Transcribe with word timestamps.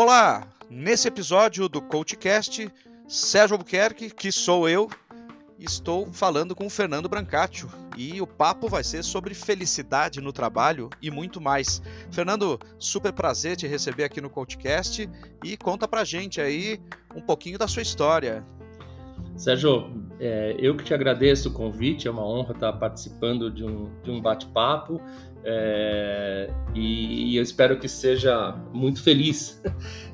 Olá! 0.00 0.46
Nesse 0.70 1.08
episódio 1.08 1.68
do 1.68 1.82
CoachCast, 1.82 2.70
Sérgio 3.08 3.54
Albuquerque, 3.54 4.10
que 4.10 4.30
sou 4.30 4.68
eu, 4.68 4.88
estou 5.58 6.12
falando 6.12 6.54
com 6.54 6.66
o 6.66 6.70
Fernando 6.70 7.08
Brancaccio 7.08 7.68
e 7.96 8.20
o 8.20 8.26
papo 8.26 8.68
vai 8.68 8.84
ser 8.84 9.02
sobre 9.02 9.34
felicidade 9.34 10.20
no 10.20 10.32
trabalho 10.32 10.88
e 11.02 11.10
muito 11.10 11.40
mais. 11.40 11.82
Fernando, 12.12 12.60
super 12.78 13.12
prazer 13.12 13.56
te 13.56 13.66
receber 13.66 14.04
aqui 14.04 14.20
no 14.20 14.30
CoachCast 14.30 15.10
e 15.44 15.56
conta 15.56 15.88
pra 15.88 16.04
gente 16.04 16.40
aí 16.40 16.80
um 17.12 17.20
pouquinho 17.20 17.58
da 17.58 17.66
sua 17.66 17.82
história. 17.82 18.46
Sérgio, 19.36 19.90
é, 20.20 20.56
eu 20.60 20.76
que 20.76 20.84
te 20.84 20.94
agradeço 20.94 21.48
o 21.48 21.52
convite, 21.52 22.06
é 22.06 22.10
uma 22.10 22.24
honra 22.24 22.52
estar 22.52 22.72
participando 22.74 23.50
de 23.50 23.64
um, 23.64 23.90
de 24.02 24.12
um 24.12 24.20
bate-papo 24.20 25.00
é, 25.44 26.50
e, 26.74 27.32
e, 27.32 27.36
eu 27.36 27.42
espero 27.42 27.78
que 27.78 27.88
seja 27.88 28.56
muito 28.72 29.02
feliz 29.02 29.62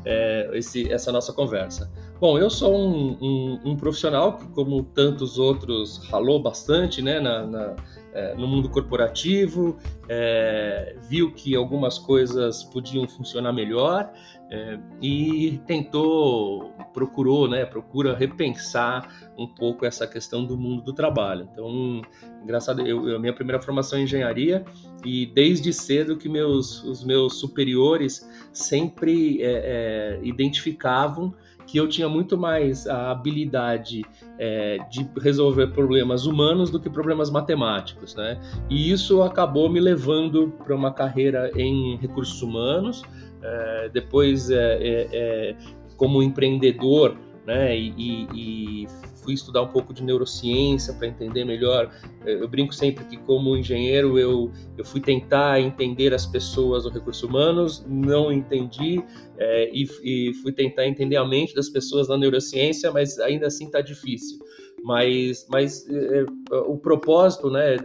é, 0.04 0.50
esse, 0.54 0.90
essa 0.92 1.10
nossa 1.10 1.32
conversa. 1.32 1.90
Bom, 2.20 2.38
eu 2.38 2.48
sou 2.48 2.76
um, 2.76 3.18
um, 3.20 3.60
um, 3.64 3.76
profissional 3.76 4.36
que, 4.36 4.46
como 4.48 4.82
tantos 4.82 5.38
outros, 5.38 5.98
ralou 6.08 6.40
bastante 6.40 7.02
né, 7.02 7.18
na, 7.18 7.46
na, 7.46 7.76
é, 8.12 8.34
no 8.34 8.46
mundo 8.46 8.68
corporativo, 8.68 9.76
é, 10.08 10.96
viu 11.08 11.32
que 11.32 11.56
algumas 11.56 11.98
coisas 11.98 12.62
podiam 12.64 13.06
funcionar 13.08 13.52
melhor 13.52 14.10
é, 14.50 14.78
e 15.00 15.60
tentou, 15.66 16.72
procurou, 16.92 17.48
né, 17.48 17.64
procura 17.64 18.14
repensar 18.14 19.32
um 19.36 19.46
pouco 19.46 19.84
essa 19.84 20.06
questão 20.06 20.44
do 20.44 20.56
mundo 20.56 20.82
do 20.82 20.92
trabalho. 20.92 21.48
Então, 21.50 22.02
engraçado, 22.42 22.86
eu, 22.86 23.08
eu 23.08 23.18
minha 23.18 23.32
primeira 23.32 23.60
formação 23.60 23.98
é 23.98 24.02
engenharia 24.02 24.64
e 25.04 25.26
desde 25.26 25.72
cedo 25.72 26.16
que 26.16 26.28
meus, 26.28 26.84
os 26.84 27.02
meus 27.04 27.40
superiores 27.40 28.28
sempre 28.52 29.42
é, 29.42 29.46
é, 29.46 30.20
identificavam 30.22 31.34
que 31.66 31.78
eu 31.78 31.88
tinha 31.88 32.08
muito 32.08 32.36
mais 32.36 32.86
a 32.86 33.10
habilidade 33.10 34.04
é, 34.38 34.78
de 34.90 35.08
resolver 35.20 35.68
problemas 35.68 36.26
humanos 36.26 36.70
do 36.70 36.78
que 36.78 36.90
problemas 36.90 37.30
matemáticos, 37.30 38.14
né? 38.14 38.38
E 38.68 38.90
isso 38.90 39.22
acabou 39.22 39.70
me 39.70 39.80
levando 39.80 40.52
para 40.64 40.74
uma 40.74 40.92
carreira 40.92 41.50
em 41.56 41.96
recursos 41.96 42.42
humanos, 42.42 43.02
é, 43.44 43.88
depois 43.90 44.50
é, 44.50 44.56
é, 44.56 45.08
é 45.12 45.56
como 45.96 46.22
empreendedor, 46.22 47.16
né? 47.46 47.76
E, 47.76 48.26
e, 48.34 48.86
fui 49.22 49.32
estudar 49.32 49.62
um 49.62 49.68
pouco 49.68 49.94
de 49.94 50.02
neurociência 50.02 50.92
para 50.92 51.06
entender 51.06 51.46
melhor. 51.46 51.90
Eu 52.26 52.46
brinco 52.46 52.74
sempre 52.74 53.04
que, 53.06 53.16
como 53.16 53.56
engenheiro, 53.56 54.18
eu, 54.18 54.52
eu 54.76 54.84
fui 54.84 55.00
tentar 55.00 55.58
entender 55.60 56.12
as 56.12 56.26
pessoas 56.26 56.84
do 56.84 56.90
recursos 56.90 57.22
humanos, 57.22 57.82
não 57.88 58.30
entendi, 58.30 59.02
é, 59.38 59.70
e, 59.72 59.88
e, 60.02 60.34
fui 60.34 60.52
tentar 60.52 60.86
entender 60.86 61.16
a 61.16 61.24
mente 61.24 61.54
das 61.54 61.70
pessoas 61.70 62.06
na 62.08 62.18
neurociência, 62.18 62.92
mas 62.92 63.18
ainda 63.18 63.46
assim 63.46 63.64
está 63.64 63.80
difícil. 63.80 64.38
Mas, 64.84 65.46
mas 65.48 65.88
é, 65.88 66.20
é, 66.20 66.56
o 66.56 66.76
propósito 66.76 67.50
né, 67.50 67.76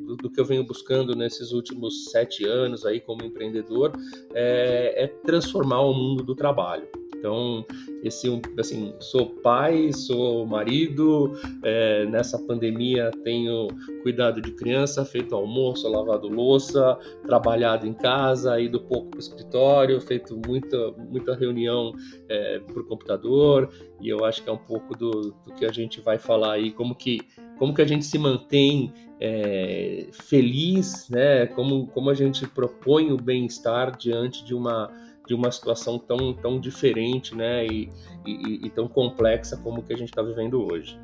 do, 0.00 0.16
do, 0.16 0.28
que 0.28 0.40
eu 0.40 0.44
venho 0.44 0.64
buscando 0.64 1.14
nesses 1.14 1.52
últimos 1.52 2.10
sete 2.10 2.44
anos 2.44 2.84
aí 2.84 3.00
como 3.00 3.24
empreendedor 3.24 3.92
é, 4.34 5.04
é 5.04 5.06
transformar 5.06 5.80
o 5.82 5.94
mundo 5.94 6.24
do 6.24 6.34
trabalho. 6.34 6.88
Então, 7.20 7.66
esse 8.02 8.26
assim, 8.58 8.94
sou 8.98 9.26
pai, 9.26 9.92
sou 9.92 10.46
marido, 10.46 11.38
é, 11.62 12.06
nessa 12.06 12.38
pandemia 12.38 13.10
tenho 13.22 13.68
cuidado 14.02 14.40
de 14.40 14.52
criança, 14.52 15.04
feito 15.04 15.34
almoço, 15.34 15.86
lavado 15.86 16.26
louça, 16.28 16.98
trabalhado 17.26 17.86
em 17.86 17.92
casa, 17.92 18.58
ido 18.58 18.80
pouco 18.80 19.10
para 19.10 19.18
o 19.18 19.20
escritório, 19.20 20.00
feito 20.00 20.40
muita, 20.46 20.92
muita 20.92 21.34
reunião 21.34 21.92
é, 22.26 22.58
por 22.60 22.86
computador, 22.88 23.68
e 24.00 24.08
eu 24.08 24.24
acho 24.24 24.42
que 24.42 24.48
é 24.48 24.52
um 24.52 24.58
pouco 24.58 24.96
do, 24.96 25.34
do 25.44 25.54
que 25.54 25.66
a 25.66 25.72
gente 25.72 26.00
vai 26.00 26.18
falar 26.18 26.54
aí, 26.54 26.72
como 26.72 26.94
que 26.94 27.20
como 27.58 27.74
que 27.74 27.82
a 27.82 27.86
gente 27.86 28.06
se 28.06 28.16
mantém 28.16 28.90
é, 29.20 30.06
feliz, 30.12 31.10
né? 31.10 31.46
Como, 31.48 31.86
como 31.88 32.08
a 32.08 32.14
gente 32.14 32.48
propõe 32.48 33.12
o 33.12 33.18
bem-estar 33.18 33.94
diante 33.98 34.42
de 34.42 34.54
uma 34.54 34.90
de 35.30 35.34
uma 35.34 35.52
situação 35.52 35.96
tão, 35.96 36.34
tão 36.34 36.58
diferente 36.58 37.36
né, 37.36 37.64
e, 37.64 37.88
e, 38.26 38.66
e 38.66 38.70
tão 38.70 38.88
complexa 38.88 39.56
como 39.56 39.80
que 39.80 39.92
a 39.92 39.96
gente 39.96 40.08
está 40.08 40.20
vivendo 40.22 40.60
hoje. 40.60 41.00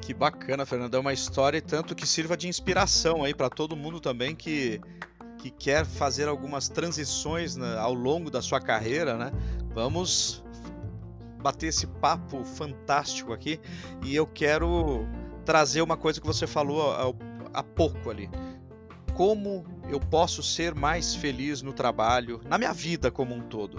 Que 0.00 0.14
bacana, 0.14 0.64
Fernando. 0.64 0.94
É 0.94 0.98
uma 0.98 1.12
história 1.12 1.60
tanto 1.60 1.94
que 1.94 2.06
sirva 2.06 2.34
de 2.34 2.48
inspiração 2.48 3.24
aí 3.24 3.34
para 3.34 3.50
todo 3.50 3.76
mundo 3.76 4.00
também 4.00 4.34
que, 4.34 4.80
que 5.36 5.50
quer 5.50 5.84
fazer 5.84 6.28
algumas 6.28 6.70
transições 6.70 7.56
né, 7.56 7.76
ao 7.76 7.92
longo 7.92 8.30
da 8.30 8.40
sua 8.40 8.58
carreira, 8.58 9.18
né? 9.18 9.32
Vamos 9.74 10.42
bater 11.42 11.66
esse 11.66 11.86
papo 11.86 12.42
fantástico 12.42 13.34
aqui 13.34 13.60
e 14.02 14.16
eu 14.16 14.26
quero 14.26 15.06
trazer 15.44 15.82
uma 15.82 15.98
coisa 15.98 16.22
que 16.22 16.26
você 16.26 16.46
falou 16.46 16.90
há 17.52 17.62
pouco 17.62 18.08
ali 18.08 18.30
como 19.18 19.64
eu 19.90 19.98
posso 19.98 20.44
ser 20.44 20.76
mais 20.76 21.12
feliz 21.12 21.60
no 21.60 21.72
trabalho, 21.72 22.40
na 22.48 22.56
minha 22.56 22.72
vida 22.72 23.10
como 23.10 23.34
um 23.34 23.40
todo? 23.40 23.76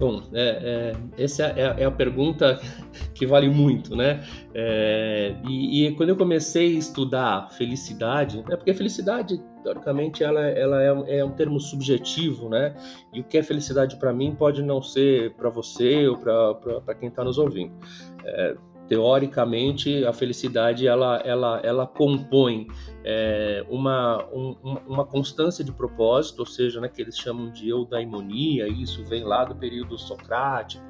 Bom, 0.00 0.22
é, 0.32 0.94
é, 1.16 1.22
essa 1.22 1.44
é, 1.44 1.82
é, 1.82 1.84
a 1.84 1.90
pergunta 1.92 2.60
que 3.14 3.24
vale 3.24 3.48
muito, 3.48 3.94
né? 3.94 4.26
É, 4.52 5.36
e, 5.48 5.86
e, 5.86 5.94
quando 5.94 6.08
eu 6.08 6.16
comecei 6.16 6.74
a 6.74 6.78
estudar 6.80 7.50
felicidade, 7.52 8.42
é 8.50 8.56
porque 8.56 8.74
felicidade, 8.74 9.40
teoricamente, 9.62 10.24
ela, 10.24 10.40
ela 10.40 10.82
é, 10.82 11.18
é, 11.18 11.24
um 11.24 11.30
termo 11.30 11.60
subjetivo, 11.60 12.48
né? 12.48 12.74
E 13.14 13.20
o 13.20 13.24
que 13.24 13.38
é 13.38 13.44
felicidade 13.44 13.94
para 13.94 14.12
mim 14.12 14.34
pode 14.34 14.60
não 14.60 14.82
ser 14.82 15.34
para 15.34 15.50
você 15.50 16.08
ou 16.08 16.16
para 16.16 16.96
quem 16.96 17.10
está 17.10 17.22
nos 17.22 17.38
ouvindo. 17.38 17.74
Teoricamente 18.90 20.04
a 20.04 20.12
felicidade 20.12 20.88
ela, 20.88 21.18
ela, 21.24 21.60
ela 21.62 21.86
compõe 21.86 22.66
é, 23.04 23.64
uma, 23.70 24.26
um, 24.32 24.56
uma 24.84 25.06
constância 25.06 25.62
de 25.64 25.70
propósito, 25.70 26.40
ou 26.40 26.46
seja, 26.46 26.80
né, 26.80 26.88
que 26.88 27.00
eles 27.00 27.16
chamam 27.16 27.52
de 27.52 27.68
eudaimonia, 27.68 28.66
isso 28.66 29.04
vem 29.04 29.22
lá 29.22 29.44
do 29.44 29.54
período 29.54 29.96
socrático 29.96 30.89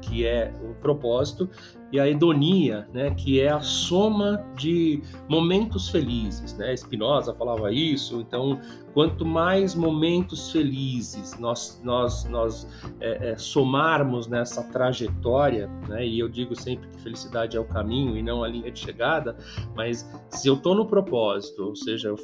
que 0.00 0.26
é 0.26 0.52
o 0.62 0.74
propósito, 0.74 1.48
e 1.90 1.98
a 1.98 2.08
hedonia, 2.08 2.86
né, 2.92 3.10
que 3.10 3.40
é 3.40 3.48
a 3.48 3.60
soma 3.60 4.44
de 4.54 5.02
momentos 5.28 5.88
felizes, 5.88 6.54
né? 6.56 6.76
Spinoza 6.76 7.32
falava 7.34 7.72
isso. 7.72 8.20
Então, 8.20 8.60
quanto 8.92 9.24
mais 9.24 9.74
momentos 9.74 10.50
felizes 10.50 11.38
nós 11.38 11.80
nós 11.82 12.28
nós 12.28 12.68
é, 13.00 13.30
é, 13.30 13.36
somarmos 13.38 14.26
nessa 14.26 14.62
trajetória, 14.64 15.66
né? 15.88 16.06
E 16.06 16.18
eu 16.18 16.28
digo 16.28 16.54
sempre 16.54 16.88
que 16.88 17.00
felicidade 17.00 17.56
é 17.56 17.60
o 17.60 17.64
caminho 17.64 18.16
e 18.16 18.22
não 18.22 18.44
a 18.44 18.48
linha 18.48 18.70
de 18.70 18.80
chegada. 18.80 19.36
Mas 19.74 20.06
se 20.28 20.46
eu 20.48 20.54
estou 20.54 20.74
no 20.74 20.86
propósito, 20.86 21.64
ou 21.64 21.76
seja, 21.76 22.08
eu, 22.08 22.16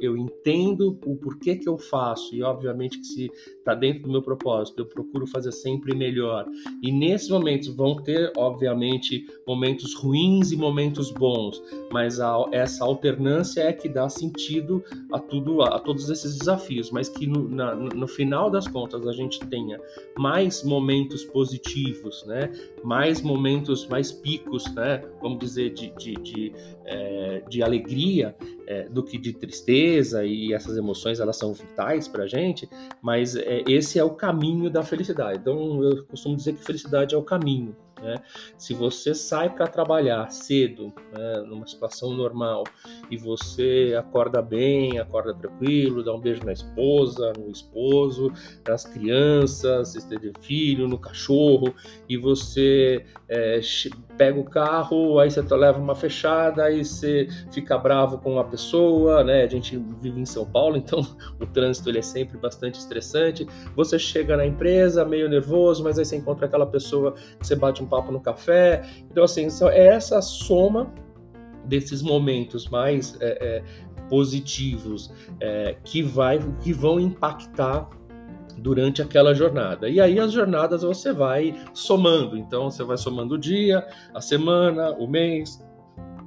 eu, 0.00 0.16
entendo 0.16 0.98
o 1.06 1.16
porquê 1.16 1.54
que 1.54 1.68
eu 1.68 1.78
faço 1.78 2.34
e 2.34 2.42
obviamente 2.42 2.98
que 2.98 3.06
se 3.06 3.30
está 3.58 3.74
dentro 3.74 4.02
do 4.02 4.10
meu 4.10 4.22
propósito, 4.22 4.80
eu 4.80 4.86
procuro 4.86 5.26
fazer 5.28 5.52
sempre 5.52 5.94
melhor. 5.94 6.44
E 6.82 6.90
nesses 6.90 7.28
momentos 7.28 7.68
vão 7.68 7.96
ter, 7.96 8.32
obviamente 8.36 9.26
momentos 9.46 9.94
ruins 9.94 10.52
e 10.52 10.56
momentos 10.56 11.10
bons, 11.10 11.62
mas 11.92 12.20
a, 12.20 12.44
essa 12.52 12.84
alternância 12.84 13.62
é 13.62 13.72
que 13.72 13.88
dá 13.88 14.08
sentido 14.08 14.82
a 15.12 15.18
tudo, 15.18 15.62
a, 15.62 15.76
a 15.76 15.78
todos 15.78 16.08
esses 16.10 16.38
desafios, 16.38 16.90
mas 16.90 17.08
que 17.08 17.26
no, 17.26 17.48
na, 17.48 17.74
no 17.74 18.06
final 18.06 18.50
das 18.50 18.66
contas 18.66 19.06
a 19.06 19.12
gente 19.12 19.38
tenha 19.46 19.80
mais 20.18 20.62
momentos 20.64 21.24
positivos, 21.24 22.24
né? 22.26 22.50
Mais 22.84 23.22
momentos, 23.22 23.86
mais 23.86 24.12
picos, 24.12 24.64
né? 24.74 25.02
Vamos 25.20 25.38
dizer 25.38 25.70
de, 25.70 25.92
de, 25.96 26.14
de, 26.14 26.52
é, 26.84 27.42
de 27.48 27.62
alegria 27.62 28.34
é, 28.72 28.88
do 28.88 29.02
que 29.02 29.18
de 29.18 29.32
tristeza 29.34 30.24
e 30.24 30.52
essas 30.52 30.76
emoções 30.76 31.20
elas 31.20 31.36
são 31.36 31.52
vitais 31.52 32.08
para 32.08 32.24
a 32.24 32.26
gente, 32.26 32.68
mas 33.02 33.36
é, 33.36 33.62
esse 33.68 33.98
é 33.98 34.04
o 34.04 34.10
caminho 34.10 34.70
da 34.70 34.82
felicidade. 34.82 35.38
Então 35.40 35.82
eu 35.82 36.04
costumo 36.06 36.34
dizer 36.34 36.54
que 36.54 36.64
felicidade 36.64 37.14
é 37.14 37.18
o 37.18 37.22
caminho. 37.22 37.76
Né? 38.02 38.16
Se 38.58 38.74
você 38.74 39.14
sai 39.14 39.48
para 39.48 39.66
trabalhar 39.66 40.30
cedo, 40.30 40.92
né, 41.12 41.44
numa 41.46 41.66
situação 41.66 42.12
normal, 42.12 42.64
e 43.10 43.16
você 43.16 43.94
acorda 43.96 44.42
bem, 44.42 44.98
acorda 44.98 45.32
tranquilo, 45.34 46.02
dá 46.02 46.12
um 46.12 46.20
beijo 46.20 46.44
na 46.44 46.52
esposa, 46.52 47.32
no 47.38 47.50
esposo, 47.50 48.32
nas 48.66 48.84
crianças, 48.84 49.88
se 49.88 50.08
teve 50.08 50.32
filho, 50.40 50.88
no 50.88 50.98
cachorro, 50.98 51.72
e 52.08 52.16
você 52.16 53.04
é, 53.28 53.60
pega 54.16 54.38
o 54.38 54.44
carro, 54.44 55.18
aí 55.18 55.30
você 55.30 55.40
leva 55.54 55.78
uma 55.78 55.94
fechada, 55.94 56.64
aí 56.64 56.84
você 56.84 57.28
fica 57.52 57.78
bravo 57.78 58.18
com 58.18 58.38
a 58.38 58.44
pessoa, 58.44 59.22
né? 59.22 59.42
A 59.44 59.48
gente 59.48 59.76
vive 60.00 60.20
em 60.20 60.26
São 60.26 60.44
Paulo, 60.44 60.76
então 60.76 61.00
o 61.40 61.46
trânsito 61.46 61.88
ele 61.88 61.98
é 61.98 62.02
sempre 62.02 62.36
bastante 62.36 62.78
estressante. 62.78 63.46
Você 63.74 63.98
chega 63.98 64.36
na 64.36 64.46
empresa 64.46 65.04
meio 65.04 65.28
nervoso, 65.28 65.82
mas 65.82 65.98
aí 65.98 66.04
você 66.04 66.16
encontra 66.16 66.46
aquela 66.46 66.66
pessoa 66.66 67.12
que 67.38 67.46
você 67.46 67.56
bate 67.56 67.82
um 67.82 67.86
papo 67.92 68.10
no 68.10 68.20
café. 68.20 68.82
Então, 69.10 69.22
assim, 69.22 69.46
é 69.70 69.88
essa 69.88 70.22
soma 70.22 70.90
desses 71.66 72.00
momentos 72.00 72.68
mais 72.68 73.20
é, 73.20 73.38
é, 73.40 73.62
positivos 74.08 75.12
é, 75.38 75.76
que, 75.84 76.02
vai, 76.02 76.38
que 76.60 76.72
vão 76.72 76.98
impactar 76.98 77.88
durante 78.56 79.02
aquela 79.02 79.34
jornada. 79.34 79.90
E 79.90 80.00
aí 80.00 80.18
as 80.18 80.32
jornadas 80.32 80.82
você 80.82 81.12
vai 81.12 81.54
somando. 81.74 82.38
Então 82.38 82.70
você 82.70 82.82
vai 82.82 82.96
somando 82.96 83.34
o 83.34 83.38
dia, 83.38 83.86
a 84.14 84.20
semana, 84.20 84.90
o 84.92 85.06
mês, 85.06 85.62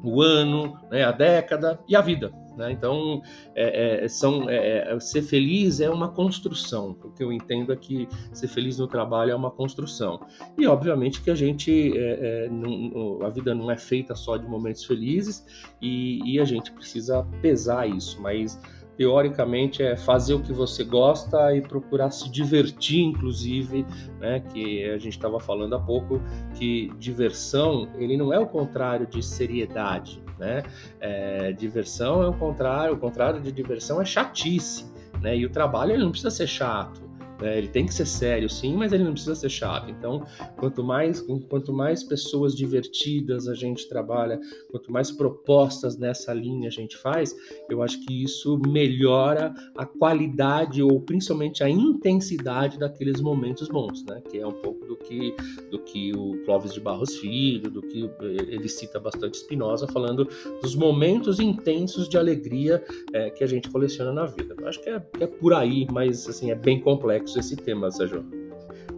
o 0.03 0.21
ano, 0.21 0.77
né, 0.91 1.03
a 1.03 1.11
década 1.11 1.79
e 1.87 1.95
a 1.95 2.01
vida. 2.01 2.31
Né? 2.55 2.71
Então, 2.71 3.21
é, 3.53 4.03
é, 4.03 4.07
são, 4.07 4.49
é, 4.49 4.93
é, 4.93 4.99
ser 4.99 5.21
feliz 5.21 5.79
é 5.79 5.89
uma 5.89 6.09
construção. 6.09 6.97
O 7.03 7.11
que 7.11 7.23
eu 7.23 7.31
entendo 7.31 7.73
é 7.73 7.75
que 7.75 8.07
ser 8.31 8.47
feliz 8.47 8.77
no 8.77 8.87
trabalho 8.87 9.31
é 9.31 9.35
uma 9.35 9.51
construção. 9.51 10.19
E, 10.57 10.65
obviamente, 10.67 11.21
que 11.21 11.29
a 11.29 11.35
gente, 11.35 11.97
é, 11.97 12.45
é, 12.45 12.49
não, 12.49 13.21
a 13.23 13.29
vida 13.29 13.53
não 13.53 13.69
é 13.69 13.77
feita 13.77 14.15
só 14.15 14.37
de 14.37 14.47
momentos 14.47 14.83
felizes 14.85 15.45
e, 15.81 16.19
e 16.33 16.39
a 16.39 16.45
gente 16.45 16.71
precisa 16.71 17.23
pesar 17.41 17.87
isso, 17.87 18.21
mas 18.21 18.59
teoricamente 18.97 19.83
é 19.83 19.95
fazer 19.95 20.33
o 20.33 20.39
que 20.41 20.53
você 20.53 20.83
gosta 20.83 21.55
e 21.55 21.61
procurar 21.61 22.11
se 22.11 22.29
divertir, 22.29 23.01
inclusive, 23.01 23.85
né? 24.19 24.39
Que 24.39 24.89
a 24.89 24.97
gente 24.97 25.13
estava 25.17 25.39
falando 25.39 25.75
há 25.75 25.79
pouco 25.79 26.21
que 26.55 26.91
diversão 26.97 27.89
ele 27.95 28.17
não 28.17 28.33
é 28.33 28.39
o 28.39 28.47
contrário 28.47 29.05
de 29.05 29.21
seriedade, 29.21 30.23
né? 30.37 30.63
É, 30.99 31.51
diversão 31.51 32.23
é 32.23 32.27
o 32.27 32.33
contrário, 32.33 32.93
o 32.93 32.97
contrário 32.97 33.41
de 33.41 33.51
diversão 33.51 34.01
é 34.01 34.05
chatice, 34.05 34.85
né? 35.21 35.37
E 35.37 35.45
o 35.45 35.49
trabalho 35.49 35.91
ele 35.93 36.03
não 36.03 36.11
precisa 36.11 36.31
ser 36.31 36.47
chato. 36.47 37.04
Né? 37.41 37.57
Ele 37.57 37.67
tem 37.67 37.85
que 37.85 37.93
ser 37.93 38.05
sério, 38.05 38.49
sim, 38.49 38.75
mas 38.75 38.93
ele 38.93 39.03
não 39.03 39.11
precisa 39.11 39.35
ser 39.35 39.49
chato. 39.49 39.89
Então, 39.89 40.25
quanto 40.57 40.83
mais, 40.83 41.21
quanto 41.49 41.73
mais 41.73 42.03
pessoas 42.03 42.55
divertidas 42.55 43.47
a 43.47 43.53
gente 43.53 43.87
trabalha, 43.87 44.39
quanto 44.71 44.91
mais 44.91 45.11
propostas 45.11 45.97
nessa 45.97 46.33
linha 46.33 46.67
a 46.67 46.71
gente 46.71 46.97
faz, 46.97 47.35
eu 47.69 47.81
acho 47.81 48.03
que 48.05 48.23
isso 48.23 48.59
melhora 48.67 49.53
a 49.77 49.85
qualidade 49.85 50.81
ou 50.81 51.01
principalmente 51.01 51.63
a 51.63 51.69
intensidade 51.69 52.79
daqueles 52.79 53.21
momentos 53.21 53.67
bons, 53.67 54.03
né? 54.05 54.21
Que 54.29 54.39
é 54.39 54.47
um 54.47 54.53
pouco 54.53 54.85
do 54.85 54.95
que, 54.95 55.35
do 55.69 55.79
que 55.79 56.11
o 56.15 56.43
Clóvis 56.45 56.73
de 56.73 56.79
Barros 56.79 57.17
Filho, 57.17 57.69
do 57.69 57.81
que 57.81 58.09
ele 58.21 58.67
cita 58.67 58.99
bastante 58.99 59.37
Spinoza, 59.37 59.87
falando 59.87 60.27
dos 60.61 60.75
momentos 60.75 61.39
intensos 61.39 62.07
de 62.07 62.17
alegria 62.17 62.83
é, 63.13 63.29
que 63.29 63.43
a 63.43 63.47
gente 63.47 63.69
coleciona 63.69 64.11
na 64.11 64.25
vida. 64.25 64.55
Eu 64.57 64.67
acho 64.67 64.81
que 64.81 64.89
é, 64.89 64.99
que 64.99 65.23
é 65.23 65.27
por 65.27 65.53
aí, 65.53 65.87
mas 65.91 66.27
assim, 66.27 66.51
é 66.51 66.55
bem 66.55 66.79
complexo 66.79 67.24
complexo 67.25 67.39
esse 67.39 67.55
tema, 67.55 67.91
Sérgio. 67.91 68.23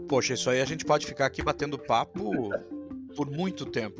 Poxa, 0.08 0.34
isso 0.34 0.50
aí 0.50 0.62
a 0.62 0.66
gente 0.66 0.86
pode 0.86 1.06
ficar 1.06 1.26
aqui 1.26 1.42
batendo 1.42 1.80
papo 1.80 2.50
por 3.16 3.30
muito 3.30 3.66
tempo. 3.66 3.98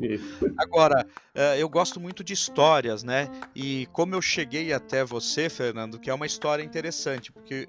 Agora, 0.56 1.06
eh, 1.34 1.60
eu 1.60 1.68
gosto 1.68 1.98
muito 1.98 2.22
de 2.22 2.32
histórias, 2.32 3.02
né? 3.02 3.28
E 3.54 3.86
como 3.92 4.14
eu 4.14 4.22
cheguei 4.22 4.72
até 4.72 5.04
você, 5.04 5.48
Fernando, 5.48 5.98
que 5.98 6.10
é 6.10 6.14
uma 6.14 6.26
história 6.26 6.62
interessante, 6.62 7.32
porque 7.32 7.68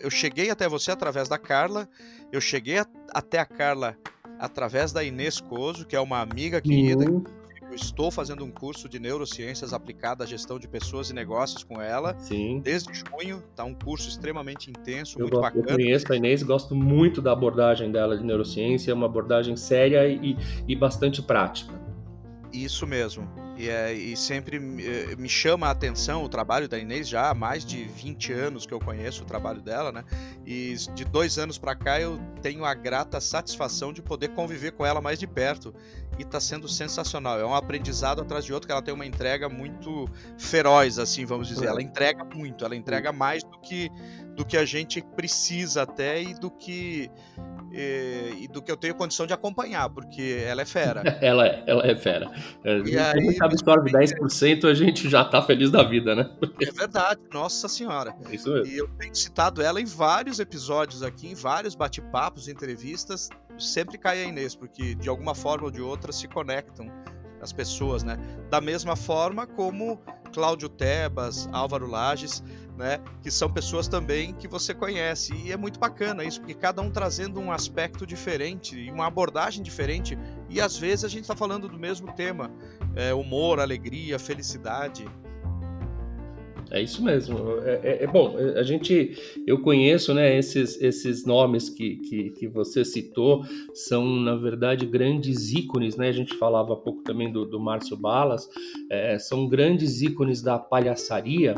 eu 0.00 0.10
cheguei 0.10 0.50
até 0.50 0.68
você 0.68 0.90
através 0.90 1.28
da 1.28 1.38
Carla, 1.38 1.88
eu 2.32 2.40
cheguei 2.40 2.76
até 3.10 3.38
a 3.38 3.46
Carla 3.46 3.96
através 4.38 4.92
da 4.92 5.04
Inês 5.04 5.40
Coso, 5.40 5.86
que 5.86 5.94
é 5.94 6.00
uma 6.00 6.20
amiga 6.20 6.60
querida, 6.60 7.08
uhum. 7.08 7.22
Eu 7.72 7.76
estou 7.76 8.10
fazendo 8.10 8.44
um 8.44 8.50
curso 8.50 8.86
de 8.86 8.98
neurociências 8.98 9.72
aplicada 9.72 10.24
à 10.24 10.26
gestão 10.26 10.58
de 10.58 10.68
pessoas 10.68 11.08
e 11.08 11.14
negócios 11.14 11.64
com 11.64 11.80
ela. 11.80 12.14
Sim. 12.18 12.60
Desde 12.62 12.92
junho, 12.92 13.42
tá 13.56 13.64
um 13.64 13.72
curso 13.72 14.10
extremamente 14.10 14.68
intenso, 14.68 15.18
eu 15.18 15.22
muito 15.22 15.36
gosto, 15.36 15.54
bacana. 15.54 15.70
Eu 15.70 15.76
conheço 15.76 16.12
a 16.12 16.16
Inês, 16.16 16.42
gosto 16.42 16.74
muito 16.74 17.22
da 17.22 17.32
abordagem 17.32 17.90
dela 17.90 18.14
de 18.14 18.22
neurociência, 18.22 18.90
é 18.90 18.94
uma 18.94 19.06
abordagem 19.06 19.56
séria 19.56 20.06
e, 20.06 20.36
e 20.68 20.76
bastante 20.76 21.22
prática. 21.22 21.72
Isso 22.52 22.86
mesmo. 22.86 23.26
E, 23.56 23.68
é, 23.68 23.92
e 23.92 24.16
sempre 24.16 24.56
eh, 24.56 25.16
me 25.16 25.28
chama 25.28 25.68
a 25.68 25.70
atenção 25.70 26.22
o 26.24 26.28
trabalho 26.28 26.68
da 26.68 26.78
Inês, 26.78 27.08
já 27.08 27.30
há 27.30 27.34
mais 27.34 27.64
de 27.64 27.84
20 27.84 28.32
anos 28.32 28.66
que 28.66 28.74
eu 28.74 28.78
conheço 28.78 29.22
o 29.22 29.26
trabalho 29.26 29.60
dela, 29.60 29.90
né? 29.90 30.04
E 30.44 30.74
de 30.94 31.04
dois 31.04 31.38
anos 31.38 31.58
para 31.58 31.74
cá 31.74 32.00
eu 32.00 32.18
tenho 32.42 32.64
a 32.64 32.74
grata 32.74 33.20
satisfação 33.20 33.92
de 33.92 34.02
poder 34.02 34.28
conviver 34.28 34.72
com 34.72 34.84
ela 34.84 35.00
mais 35.00 35.18
de 35.18 35.26
perto. 35.26 35.74
E 36.18 36.22
está 36.22 36.38
sendo 36.38 36.68
sensacional. 36.68 37.38
É 37.38 37.46
um 37.46 37.54
aprendizado 37.54 38.20
atrás 38.20 38.44
de 38.44 38.52
outro, 38.52 38.66
que 38.66 38.72
ela 38.72 38.82
tem 38.82 38.92
uma 38.92 39.06
entrega 39.06 39.48
muito 39.48 40.06
feroz, 40.36 40.98
assim, 40.98 41.24
vamos 41.24 41.48
dizer. 41.48 41.66
Ela 41.66 41.82
entrega 41.82 42.22
muito, 42.22 42.64
ela 42.66 42.76
entrega 42.76 43.12
mais 43.12 43.42
do 43.42 43.58
que, 43.60 43.90
do 44.36 44.44
que 44.44 44.58
a 44.58 44.64
gente 44.64 45.00
precisa 45.00 45.82
até 45.82 46.22
e 46.22 46.34
do 46.34 46.50
que 46.50 47.10
e, 47.72 48.44
e, 48.44 48.48
do 48.48 48.60
que 48.60 48.70
eu 48.70 48.76
tenho 48.76 48.94
condição 48.94 49.26
de 49.26 49.32
acompanhar, 49.32 49.88
porque 49.88 50.42
ela 50.46 50.62
é 50.62 50.64
fera. 50.64 51.02
ela, 51.20 51.46
é, 51.46 51.64
ela 51.66 51.86
é 51.86 51.94
fera. 51.94 52.30
É, 52.64 52.78
e 52.80 52.98
aí, 52.98 53.34
cada 53.36 53.54
história 53.54 53.82
de 53.82 53.90
10%, 53.92 54.64
a 54.68 54.74
gente 54.74 55.08
já 55.08 55.24
tá 55.24 55.42
feliz 55.42 55.70
da 55.70 55.82
vida, 55.82 56.14
né? 56.14 56.30
É 56.60 56.70
verdade, 56.70 57.20
nossa 57.32 57.68
senhora. 57.68 58.14
É 58.28 58.34
isso 58.34 58.52
mesmo. 58.52 58.66
E 58.66 58.78
eu 58.78 58.88
tenho 58.98 59.14
citado 59.14 59.62
ela 59.62 59.80
em 59.80 59.84
vários 59.84 60.38
episódios 60.38 61.02
aqui, 61.02 61.28
em 61.28 61.34
vários 61.34 61.74
bate-papos, 61.74 62.48
entrevistas, 62.48 63.28
sempre 63.58 63.98
cai 63.98 64.22
a 64.22 64.26
Inês, 64.26 64.54
porque 64.54 64.94
de 64.94 65.08
alguma 65.08 65.34
forma 65.34 65.64
ou 65.64 65.70
de 65.70 65.80
outra 65.80 66.12
se 66.12 66.28
conectam 66.28 66.90
as 67.40 67.52
pessoas, 67.52 68.04
né? 68.04 68.16
Da 68.48 68.60
mesma 68.60 68.94
forma 68.94 69.46
como 69.46 70.00
Cláudio 70.32 70.68
Tebas, 70.68 71.48
Álvaro 71.52 71.86
Lages, 71.86 72.42
né? 72.76 73.00
Que 73.22 73.30
são 73.30 73.50
pessoas 73.50 73.88
também 73.88 74.32
que 74.34 74.48
você 74.48 74.74
conhece. 74.74 75.34
E 75.34 75.52
é 75.52 75.56
muito 75.56 75.78
bacana 75.78 76.24
isso, 76.24 76.40
porque 76.40 76.54
cada 76.54 76.80
um 76.82 76.90
trazendo 76.90 77.40
um 77.40 77.52
aspecto 77.52 78.06
diferente 78.06 78.78
e 78.78 78.90
uma 78.90 79.06
abordagem 79.06 79.62
diferente. 79.62 80.18
E 80.48 80.60
às 80.60 80.76
vezes 80.76 81.04
a 81.04 81.08
gente 81.08 81.22
está 81.22 81.36
falando 81.36 81.68
do 81.68 81.78
mesmo 81.78 82.12
tema: 82.12 82.50
é, 82.94 83.12
humor, 83.14 83.60
alegria, 83.60 84.18
felicidade. 84.18 85.06
É 86.72 86.80
isso 86.80 87.04
mesmo. 87.04 87.60
É, 87.64 87.80
é, 87.82 88.04
é, 88.04 88.06
bom, 88.06 88.34
é, 88.38 88.58
a 88.58 88.62
gente, 88.62 89.12
eu 89.46 89.60
conheço, 89.60 90.14
né, 90.14 90.38
esses, 90.38 90.80
esses 90.80 91.26
nomes 91.26 91.68
que, 91.68 91.96
que, 91.96 92.30
que, 92.30 92.48
você 92.48 92.82
citou, 92.82 93.44
são, 93.74 94.06
na 94.06 94.34
verdade, 94.34 94.86
grandes 94.86 95.52
ícones, 95.52 95.96
né? 95.96 96.08
A 96.08 96.12
gente 96.12 96.34
falava 96.34 96.72
há 96.72 96.76
pouco 96.76 97.02
também 97.02 97.30
do, 97.30 97.44
do 97.44 97.60
Márcio 97.60 97.94
Balas, 97.94 98.48
é, 98.90 99.18
são 99.18 99.46
grandes 99.46 100.00
ícones 100.00 100.40
da 100.40 100.58
palhaçaria, 100.58 101.56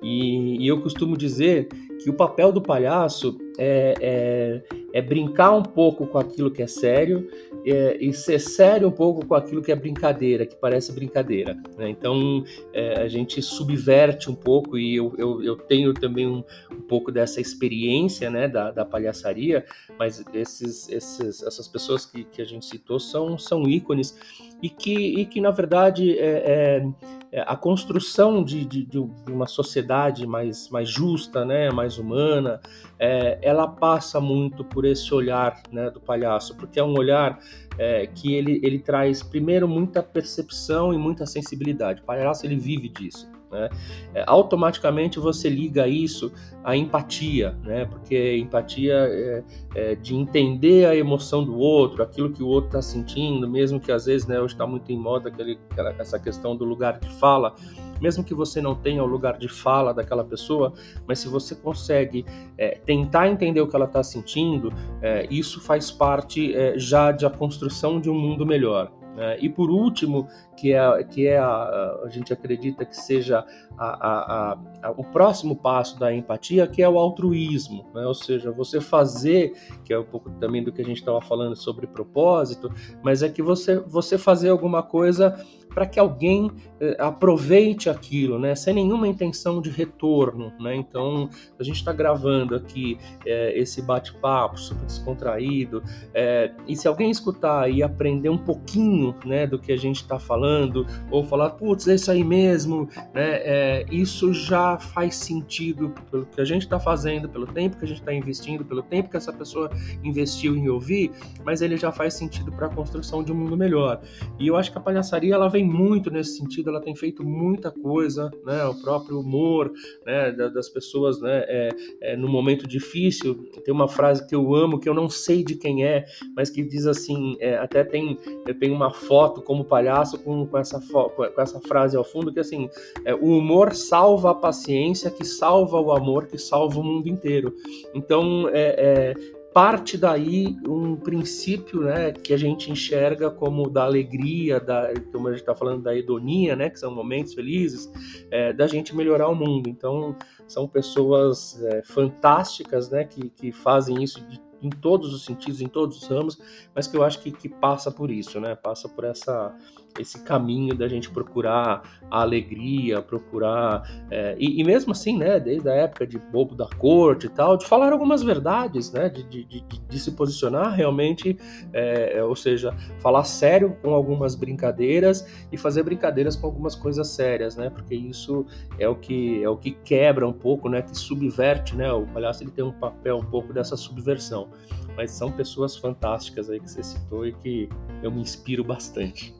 e, 0.00 0.64
e 0.64 0.68
eu 0.68 0.80
costumo 0.80 1.16
dizer 1.16 1.66
que 2.02 2.10
o 2.10 2.14
papel 2.14 2.52
do 2.52 2.60
palhaço 2.60 3.38
é, 3.58 3.94
é, 4.00 4.62
é, 4.92 5.02
brincar 5.02 5.52
um 5.52 5.62
pouco 5.62 6.06
com 6.06 6.18
aquilo 6.18 6.50
que 6.50 6.62
é 6.62 6.66
sério 6.66 7.28
é, 7.64 7.96
e 8.00 8.12
ser 8.12 8.40
sério 8.40 8.88
um 8.88 8.92
pouco 8.92 9.24
com 9.24 9.34
aquilo 9.34 9.62
que 9.62 9.70
é 9.70 9.76
brincadeira, 9.76 10.46
que 10.46 10.56
parece 10.56 10.92
brincadeira. 10.92 11.56
Né? 11.76 11.90
Então 11.90 12.44
é, 12.72 13.00
a 13.00 13.08
gente 13.08 13.40
subverte 13.40 14.30
um 14.30 14.34
pouco 14.34 14.78
e 14.78 14.96
eu, 14.96 15.14
eu, 15.18 15.42
eu 15.42 15.56
tenho 15.56 15.92
também 15.94 16.26
um, 16.26 16.42
um, 16.70 16.80
pouco 16.80 17.12
dessa 17.12 17.40
experiência 17.40 18.30
né, 18.30 18.48
da, 18.48 18.70
da 18.70 18.84
palhaçaria, 18.84 19.64
mas 19.98 20.24
esses, 20.32 20.88
esses, 20.88 21.42
essas 21.42 21.68
pessoas 21.68 22.06
que, 22.06 22.24
que 22.24 22.42
a 22.42 22.44
gente 22.44 22.66
citou 22.66 22.98
são, 22.98 23.38
são 23.38 23.68
ícones 23.68 24.18
e 24.62 24.70
que, 24.70 25.20
e 25.20 25.26
que 25.26 25.40
na 25.40 25.50
verdade 25.50 26.16
é, 26.18 26.80
é 26.80 26.86
é, 27.32 27.42
a 27.46 27.56
construção 27.56 28.44
de, 28.44 28.66
de, 28.66 28.84
de, 28.84 28.98
uma 29.26 29.46
sociedade 29.46 30.26
mais, 30.26 30.68
mais 30.68 30.86
justa, 30.86 31.46
né, 31.46 31.70
mais 31.70 31.96
humana, 31.96 32.60
é, 32.98 33.38
ela 33.40 33.66
passa 33.66 34.20
muito 34.20 34.62
por 34.62 34.84
esse 34.84 35.14
olhar 35.14 35.62
né, 35.72 35.88
do 35.88 35.98
palhaço, 35.98 36.54
porque 36.54 36.78
é 36.78 36.84
um 36.84 36.92
olhar 36.94 37.40
é, 37.78 38.06
que 38.06 38.34
ele, 38.34 38.60
ele 38.62 38.78
traz 38.78 39.22
primeiro 39.22 39.66
muita 39.66 40.02
percepção 40.02 40.92
e 40.92 40.98
muita 40.98 41.24
sensibilidade. 41.24 42.02
O 42.02 42.04
palhaço 42.04 42.44
ele 42.44 42.56
vive 42.56 42.90
disso. 42.90 43.31
Né? 43.52 43.68
É, 44.14 44.24
automaticamente 44.26 45.18
você 45.18 45.50
liga 45.50 45.86
isso 45.86 46.32
à 46.64 46.74
empatia, 46.74 47.54
né? 47.62 47.84
porque 47.84 48.38
empatia 48.38 48.94
é, 48.94 49.44
é, 49.74 49.94
de 49.94 50.14
entender 50.14 50.86
a 50.86 50.96
emoção 50.96 51.44
do 51.44 51.58
outro, 51.58 52.02
aquilo 52.02 52.32
que 52.32 52.42
o 52.42 52.46
outro 52.46 52.68
está 52.68 52.82
sentindo, 52.82 53.46
mesmo 53.46 53.78
que 53.78 53.92
às 53.92 54.06
vezes 54.06 54.26
né, 54.26 54.40
hoje 54.40 54.54
está 54.54 54.66
muito 54.66 54.90
em 54.90 54.96
moda 54.96 55.28
aquele, 55.28 55.58
essa 55.98 56.18
questão 56.18 56.56
do 56.56 56.64
lugar 56.64 56.98
de 56.98 57.10
fala, 57.10 57.54
mesmo 58.00 58.24
que 58.24 58.34
você 58.34 58.60
não 58.60 58.74
tenha 58.74 59.04
o 59.04 59.06
lugar 59.06 59.36
de 59.36 59.48
fala 59.48 59.92
daquela 59.92 60.24
pessoa, 60.24 60.72
mas 61.06 61.18
se 61.18 61.28
você 61.28 61.54
consegue 61.54 62.24
é, 62.56 62.80
tentar 62.86 63.28
entender 63.28 63.60
o 63.60 63.68
que 63.68 63.76
ela 63.76 63.84
está 63.84 64.02
sentindo, 64.02 64.72
é, 65.02 65.26
isso 65.30 65.60
faz 65.60 65.90
parte 65.90 66.54
é, 66.54 66.78
já 66.78 67.12
da 67.12 67.28
construção 67.28 68.00
de 68.00 68.08
um 68.08 68.18
mundo 68.18 68.46
melhor. 68.46 68.90
É, 69.16 69.38
e 69.40 69.48
por 69.48 69.70
último, 69.70 70.26
que 70.56 70.72
é, 70.72 71.04
que 71.04 71.26
é 71.26 71.38
a, 71.38 72.00
a 72.04 72.08
gente 72.08 72.32
acredita 72.32 72.84
que 72.84 72.96
seja 72.96 73.44
a, 73.76 74.56
a, 74.82 74.90
o 74.96 75.04
próximo 75.04 75.56
passo 75.56 75.98
da 75.98 76.14
empatia, 76.14 76.66
que 76.66 76.82
é 76.82 76.88
o 76.88 76.98
altruísmo, 76.98 77.84
né? 77.94 78.06
ou 78.06 78.14
seja, 78.14 78.50
você 78.50 78.80
fazer, 78.80 79.52
que 79.84 79.92
é 79.92 79.98
um 79.98 80.04
pouco 80.04 80.30
também 80.32 80.62
do 80.62 80.72
que 80.72 80.80
a 80.80 80.84
gente 80.84 80.98
estava 80.98 81.20
falando 81.20 81.56
sobre 81.56 81.86
propósito, 81.86 82.72
mas 83.02 83.22
é 83.22 83.28
que 83.28 83.42
você, 83.42 83.78
você 83.80 84.16
fazer 84.16 84.48
alguma 84.48 84.82
coisa 84.82 85.38
para 85.74 85.86
que 85.86 85.98
alguém 85.98 86.50
eh, 86.80 86.96
aproveite 86.98 87.88
aquilo, 87.88 88.38
né, 88.38 88.54
sem 88.54 88.74
nenhuma 88.74 89.06
intenção 89.06 89.60
de 89.60 89.70
retorno, 89.70 90.52
né? 90.58 90.74
Então 90.74 91.28
a 91.58 91.62
gente 91.62 91.76
está 91.76 91.92
gravando 91.92 92.54
aqui 92.54 92.98
é, 93.24 93.58
esse 93.58 93.80
bate-papo 93.82 94.58
super 94.58 94.84
descontraído, 94.84 95.82
é, 96.12 96.50
e 96.66 96.76
se 96.76 96.88
alguém 96.88 97.10
escutar 97.10 97.70
e 97.70 97.82
aprender 97.82 98.28
um 98.28 98.38
pouquinho, 98.38 99.14
né, 99.24 99.46
do 99.46 99.58
que 99.58 99.72
a 99.72 99.76
gente 99.76 99.96
está 99.96 100.18
falando, 100.18 100.86
ou 101.10 101.24
falar, 101.24 101.50
putz, 101.50 101.86
é 101.86 101.94
isso 101.94 102.10
aí 102.10 102.24
mesmo, 102.24 102.88
né? 103.14 103.40
É, 103.42 103.86
isso 103.90 104.32
já 104.32 104.78
faz 104.78 105.14
sentido 105.16 105.94
pelo 106.10 106.26
que 106.26 106.40
a 106.40 106.44
gente 106.44 106.62
está 106.62 106.78
fazendo, 106.78 107.28
pelo 107.28 107.46
tempo 107.46 107.76
que 107.76 107.84
a 107.84 107.88
gente 107.88 108.00
está 108.00 108.12
investindo, 108.12 108.64
pelo 108.64 108.82
tempo 108.82 109.08
que 109.08 109.16
essa 109.16 109.32
pessoa 109.32 109.70
investiu 110.02 110.56
em 110.56 110.68
ouvir, 110.68 111.12
mas 111.44 111.62
ele 111.62 111.76
já 111.76 111.92
faz 111.92 112.14
sentido 112.14 112.50
para 112.50 112.66
a 112.66 112.70
construção 112.70 113.22
de 113.22 113.32
um 113.32 113.36
mundo 113.36 113.56
melhor. 113.56 114.00
E 114.38 114.48
eu 114.48 114.56
acho 114.56 114.72
que 114.72 114.78
a 114.78 114.80
palhaçaria 114.80 115.34
ela 115.34 115.48
vem 115.48 115.61
muito 115.64 116.10
nesse 116.10 116.36
sentido, 116.36 116.70
ela 116.70 116.80
tem 116.80 116.94
feito 116.94 117.24
muita 117.24 117.70
coisa, 117.70 118.30
né? 118.44 118.64
O 118.64 118.74
próprio 118.80 119.20
humor, 119.20 119.72
né? 120.04 120.32
Das 120.32 120.68
pessoas, 120.68 121.20
né? 121.20 121.44
É, 121.48 121.68
é, 122.00 122.16
no 122.16 122.28
momento 122.28 122.66
difícil, 122.66 123.34
tem 123.64 123.72
uma 123.72 123.88
frase 123.88 124.26
que 124.26 124.34
eu 124.34 124.54
amo 124.54 124.78
que 124.78 124.88
eu 124.88 124.94
não 124.94 125.08
sei 125.08 125.44
de 125.44 125.54
quem 125.56 125.84
é, 125.84 126.04
mas 126.36 126.50
que 126.50 126.62
diz 126.62 126.86
assim, 126.86 127.36
é, 127.40 127.56
até 127.56 127.84
tem 127.84 128.18
eu 128.46 128.58
tenho 128.58 128.74
uma 128.74 128.90
foto 128.90 129.42
como 129.42 129.64
palhaço 129.64 130.18
com, 130.18 130.46
com 130.46 130.58
essa 130.58 130.80
com 130.80 131.40
essa 131.40 131.60
frase 131.60 131.96
ao 131.96 132.04
fundo 132.04 132.32
que 132.32 132.40
assim, 132.40 132.68
é, 133.04 133.14
o 133.14 133.38
humor 133.38 133.74
salva 133.74 134.30
a 134.30 134.34
paciência, 134.34 135.10
que 135.10 135.24
salva 135.24 135.80
o 135.80 135.92
amor, 135.92 136.26
que 136.26 136.38
salva 136.38 136.78
o 136.80 136.84
mundo 136.84 137.08
inteiro. 137.08 137.54
Então, 137.94 138.48
é, 138.48 139.14
é 139.14 139.41
parte 139.52 139.98
daí 139.98 140.56
um 140.66 140.96
princípio 140.96 141.82
né, 141.82 142.12
que 142.12 142.32
a 142.32 142.36
gente 142.36 142.70
enxerga 142.70 143.30
como 143.30 143.68
da 143.68 143.84
alegria, 143.84 144.58
da, 144.58 144.92
como 145.12 145.28
a 145.28 145.32
gente 145.32 145.40
está 145.40 145.54
falando 145.54 145.82
da 145.82 145.96
hedonia, 145.96 146.56
né, 146.56 146.70
que 146.70 146.78
são 146.78 146.94
momentos 146.94 147.34
felizes, 147.34 147.90
é, 148.30 148.52
da 148.52 148.66
gente 148.66 148.94
melhorar 148.94 149.28
o 149.28 149.34
mundo. 149.34 149.68
Então, 149.68 150.16
são 150.46 150.66
pessoas 150.66 151.62
é, 151.62 151.82
fantásticas 151.82 152.90
né, 152.90 153.04
que, 153.04 153.30
que 153.30 153.52
fazem 153.52 154.02
isso 154.02 154.20
de, 154.26 154.40
em 154.62 154.70
todos 154.70 155.12
os 155.12 155.24
sentidos, 155.24 155.60
em 155.60 155.68
todos 155.68 156.02
os 156.02 156.08
ramos, 156.08 156.38
mas 156.74 156.86
que 156.86 156.96
eu 156.96 157.02
acho 157.02 157.20
que, 157.20 157.30
que 157.30 157.48
passa 157.48 157.90
por 157.90 158.10
isso, 158.10 158.40
né, 158.40 158.54
passa 158.54 158.88
por 158.88 159.04
essa 159.04 159.54
esse 159.98 160.22
caminho 160.24 160.74
da 160.74 160.88
gente 160.88 161.10
procurar 161.10 161.82
a 162.10 162.22
alegria, 162.22 163.00
procurar. 163.00 163.82
É, 164.10 164.36
e, 164.38 164.60
e, 164.60 164.64
mesmo 164.64 164.92
assim, 164.92 165.16
né, 165.16 165.38
desde 165.38 165.68
a 165.68 165.72
época 165.72 166.06
de 166.06 166.18
Bobo 166.18 166.54
da 166.54 166.66
Corte 166.66 167.26
e 167.26 167.28
tal, 167.28 167.56
de 167.56 167.66
falar 167.66 167.92
algumas 167.92 168.22
verdades, 168.22 168.92
né, 168.92 169.08
de, 169.08 169.22
de, 169.22 169.44
de, 169.44 169.62
de 169.62 170.00
se 170.00 170.12
posicionar 170.12 170.74
realmente, 170.74 171.36
é, 171.72 172.18
é, 172.18 172.24
ou 172.24 172.36
seja, 172.36 172.74
falar 173.00 173.24
sério 173.24 173.76
com 173.82 173.94
algumas 173.94 174.34
brincadeiras 174.34 175.26
e 175.50 175.56
fazer 175.56 175.82
brincadeiras 175.82 176.36
com 176.36 176.46
algumas 176.46 176.74
coisas 176.74 177.08
sérias, 177.08 177.56
né, 177.56 177.70
porque 177.70 177.94
isso 177.94 178.46
é 178.78 178.88
o 178.88 178.94
que, 178.94 179.42
é 179.42 179.48
o 179.48 179.56
que 179.56 179.72
quebra 179.72 180.26
um 180.26 180.32
pouco, 180.32 180.68
né, 180.68 180.82
que 180.82 180.96
subverte, 180.96 181.76
né, 181.76 181.92
o 181.92 182.06
palhaço 182.06 182.42
ele 182.42 182.50
tem 182.50 182.64
um 182.64 182.72
papel 182.72 183.16
um 183.18 183.24
pouco 183.24 183.52
dessa 183.52 183.76
subversão. 183.76 184.48
Mas 184.94 185.10
são 185.10 185.32
pessoas 185.32 185.74
fantásticas 185.74 186.50
aí 186.50 186.60
que 186.60 186.70
você 186.70 186.82
citou 186.82 187.26
e 187.26 187.32
que 187.32 187.68
eu 188.02 188.10
me 188.10 188.20
inspiro 188.20 188.62
bastante. 188.62 189.34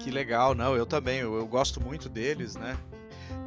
Que 0.00 0.10
legal, 0.10 0.54
não, 0.54 0.74
eu 0.74 0.86
também, 0.86 1.18
eu, 1.18 1.34
eu 1.36 1.46
gosto 1.46 1.78
muito 1.80 2.08
deles, 2.08 2.56
né? 2.56 2.76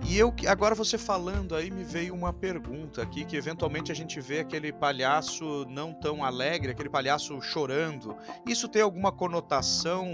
E 0.06 0.18
eu 0.18 0.34
agora 0.48 0.76
você 0.76 0.98
falando 0.98 1.56
aí 1.56 1.72
me 1.72 1.84
veio 1.84 2.14
uma 2.14 2.32
pergunta 2.32 3.02
aqui 3.02 3.26
que 3.26 3.36
eventualmente 3.36 3.92
a 3.92 3.96
gente 3.96 4.20
vê 4.22 4.40
aquele 4.40 4.72
palhaço 4.72 5.66
não 5.68 5.94
tão 5.94 6.24
alegre, 6.24 6.72
aquele 6.72 6.90
palhaço 6.90 7.42
chorando. 7.42 8.16
Isso 8.46 8.68
tem 8.68 8.82
alguma 8.82 9.12
conotação 9.12 10.06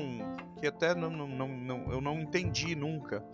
que 0.59 0.67
até 0.67 0.95
não, 0.95 1.09
não, 1.09 1.47
não, 1.47 1.91
eu 1.91 1.99
não 1.99 2.21
entendi 2.21 2.75
nunca. 2.75 3.25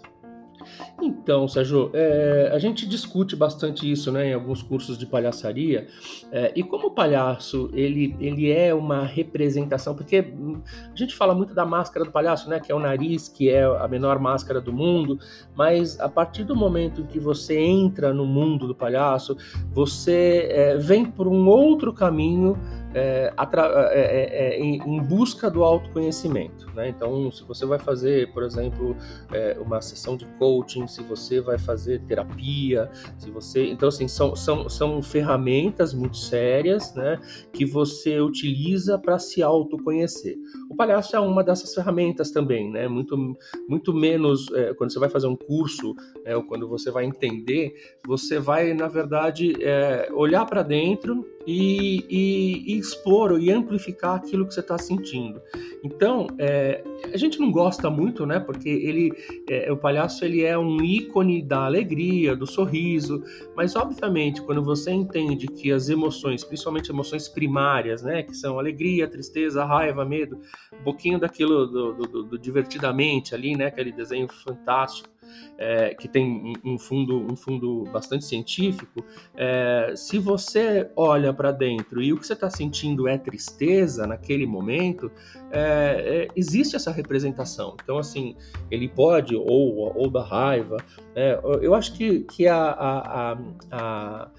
Então, 1.01 1.47
Sérgio, 1.47 1.91
é, 1.93 2.51
a 2.53 2.59
gente 2.59 2.85
discute 2.85 3.35
bastante 3.35 3.89
isso 3.89 4.11
né, 4.11 4.29
em 4.29 4.33
alguns 4.33 4.61
cursos 4.61 4.97
de 4.97 5.05
palhaçaria. 5.05 5.87
É, 6.31 6.51
e 6.55 6.63
como 6.63 6.87
o 6.87 6.91
palhaço 6.91 7.69
ele, 7.73 8.15
ele 8.19 8.51
é 8.51 8.73
uma 8.73 9.03
representação, 9.03 9.95
porque 9.95 10.17
a 10.17 10.95
gente 10.95 11.15
fala 11.15 11.33
muito 11.33 11.53
da 11.53 11.65
máscara 11.65 12.05
do 12.05 12.11
palhaço, 12.11 12.49
né, 12.49 12.59
que 12.59 12.71
é 12.71 12.75
o 12.75 12.79
nariz, 12.79 13.27
que 13.27 13.49
é 13.49 13.63
a 13.63 13.87
menor 13.87 14.19
máscara 14.19 14.61
do 14.61 14.73
mundo, 14.73 15.19
mas 15.55 15.99
a 15.99 16.09
partir 16.09 16.43
do 16.43 16.55
momento 16.55 17.03
que 17.05 17.19
você 17.19 17.59
entra 17.59 18.13
no 18.13 18.25
mundo 18.25 18.67
do 18.67 18.75
palhaço, 18.75 19.37
você 19.71 20.47
é, 20.49 20.77
vem 20.77 21.05
por 21.05 21.27
um 21.27 21.47
outro 21.47 21.93
caminho 21.93 22.57
é, 22.95 23.33
é, 23.35 23.99
é, 23.99 24.55
é, 24.55 24.59
em, 24.59 24.77
em, 24.77 25.03
busca 25.03 25.49
do 25.49 25.65
autoconhecimento. 25.65 26.65
Né? 26.73 26.87
Então, 26.87 27.29
se 27.29 27.43
você 27.43 27.65
vai 27.65 27.77
fazer, 27.77 28.31
por 28.31 28.41
exemplo, 28.41 28.95
é, 29.33 29.57
uma 29.59 29.81
sessão 29.81 30.15
de 30.15 30.25
coaching, 30.39 30.87
se 30.87 31.03
você 31.03 31.41
vai 31.41 31.57
fazer 31.57 32.01
terapia, 32.03 32.89
se 33.17 33.29
você. 33.29 33.67
Então, 33.67 33.89
assim, 33.89 34.07
são, 34.07 34.33
são, 34.33 34.69
são 34.69 35.03
ferramentas 35.03 35.93
muito 35.93 36.15
sérias 36.15 36.95
né, 36.95 37.19
que 37.51 37.65
você 37.65 38.21
utiliza 38.21 38.97
para 38.97 39.19
se 39.19 39.43
autoconhecer. 39.43 40.37
O 40.69 40.75
palhaço 40.75 41.17
é 41.17 41.19
uma 41.19 41.43
dessas 41.43 41.73
ferramentas 41.75 42.31
também, 42.31 42.71
né? 42.71 42.87
muito, 42.87 43.17
muito 43.67 43.93
menos 43.93 44.49
é, 44.53 44.73
quando 44.73 44.93
você 44.93 44.99
vai 44.99 45.09
fazer 45.09 45.27
um 45.27 45.35
curso, 45.35 45.93
né, 46.23 46.33
ou 46.33 46.43
quando 46.43 46.65
você 46.69 46.89
vai 46.89 47.03
entender, 47.03 47.73
você 48.07 48.39
vai, 48.39 48.73
na 48.73 48.87
verdade, 48.87 49.53
olhar 50.13 50.45
para 50.45 50.63
dentro 50.63 51.25
e, 51.45 52.05
e, 52.09 52.73
e, 52.73 52.77
expor 52.77 53.39
e 53.39 53.51
amplificar 53.51 54.15
aquilo 54.15 54.45
que 54.47 54.53
você 54.53 54.59
está 54.59 54.77
sentindo. 54.77 55.41
Então, 55.83 56.27
é, 56.37 56.83
a 57.13 57.17
gente 57.17 57.39
não 57.39 57.51
gosta 57.51 57.89
muito, 57.89 58.25
né? 58.25 58.39
Porque 58.39 58.69
ele, 58.69 59.11
é, 59.49 59.71
o 59.71 59.77
palhaço 59.77 60.25
ele 60.25 60.43
é 60.43 60.57
um 60.57 60.81
ícone 60.81 61.41
da 61.41 61.65
alegria, 61.65 62.35
do 62.35 62.47
sorriso, 62.47 63.23
mas 63.55 63.75
obviamente 63.75 64.41
quando 64.41 64.63
você 64.63 64.91
entende 64.91 65.47
que 65.47 65.71
as 65.71 65.89
emoções, 65.89 66.43
principalmente 66.43 66.89
emoções 66.89 67.27
primárias, 67.27 68.01
né? 68.01 68.23
Que 68.23 68.35
são 68.35 68.57
alegria, 68.57 69.07
tristeza, 69.07 69.63
raiva, 69.63 70.03
medo, 70.03 70.39
um 70.73 70.83
pouquinho 70.83 71.19
daquilo 71.19 71.67
do, 71.67 71.93
do, 71.93 72.23
do 72.23 72.39
divertidamente 72.39 73.35
ali, 73.35 73.55
né? 73.55 73.67
Aquele 73.67 73.91
desenho 73.91 74.27
fantástico 74.27 75.14
é, 75.57 75.93
que 75.93 76.07
tem 76.07 76.53
um 76.63 76.77
fundo, 76.77 77.17
um 77.19 77.35
fundo 77.35 77.85
bastante 77.91 78.25
científico, 78.25 79.03
é, 79.35 79.93
se 79.95 80.17
você 80.19 80.89
olha 80.95 81.33
para 81.33 81.51
dentro 81.51 82.01
e 82.01 82.11
o 82.13 82.17
que 82.17 82.25
você 82.25 82.33
está 82.33 82.49
sentindo 82.49 83.07
é 83.07 83.17
tristeza 83.17 84.05
naquele 84.05 84.45
momento, 84.45 85.11
é, 85.51 85.59
é, 85.59 86.27
existe 86.35 86.75
essa 86.75 86.91
representação. 86.91 87.75
Então, 87.83 87.97
assim, 87.97 88.35
ele 88.69 88.87
pode, 88.87 89.35
ou, 89.35 89.97
ou 89.97 90.09
da 90.09 90.23
raiva, 90.23 90.77
né, 91.15 91.39
eu 91.61 91.73
acho 91.73 91.93
que, 91.93 92.21
que 92.21 92.47
a, 92.47 92.57
a, 92.57 93.37
a, 93.71 94.31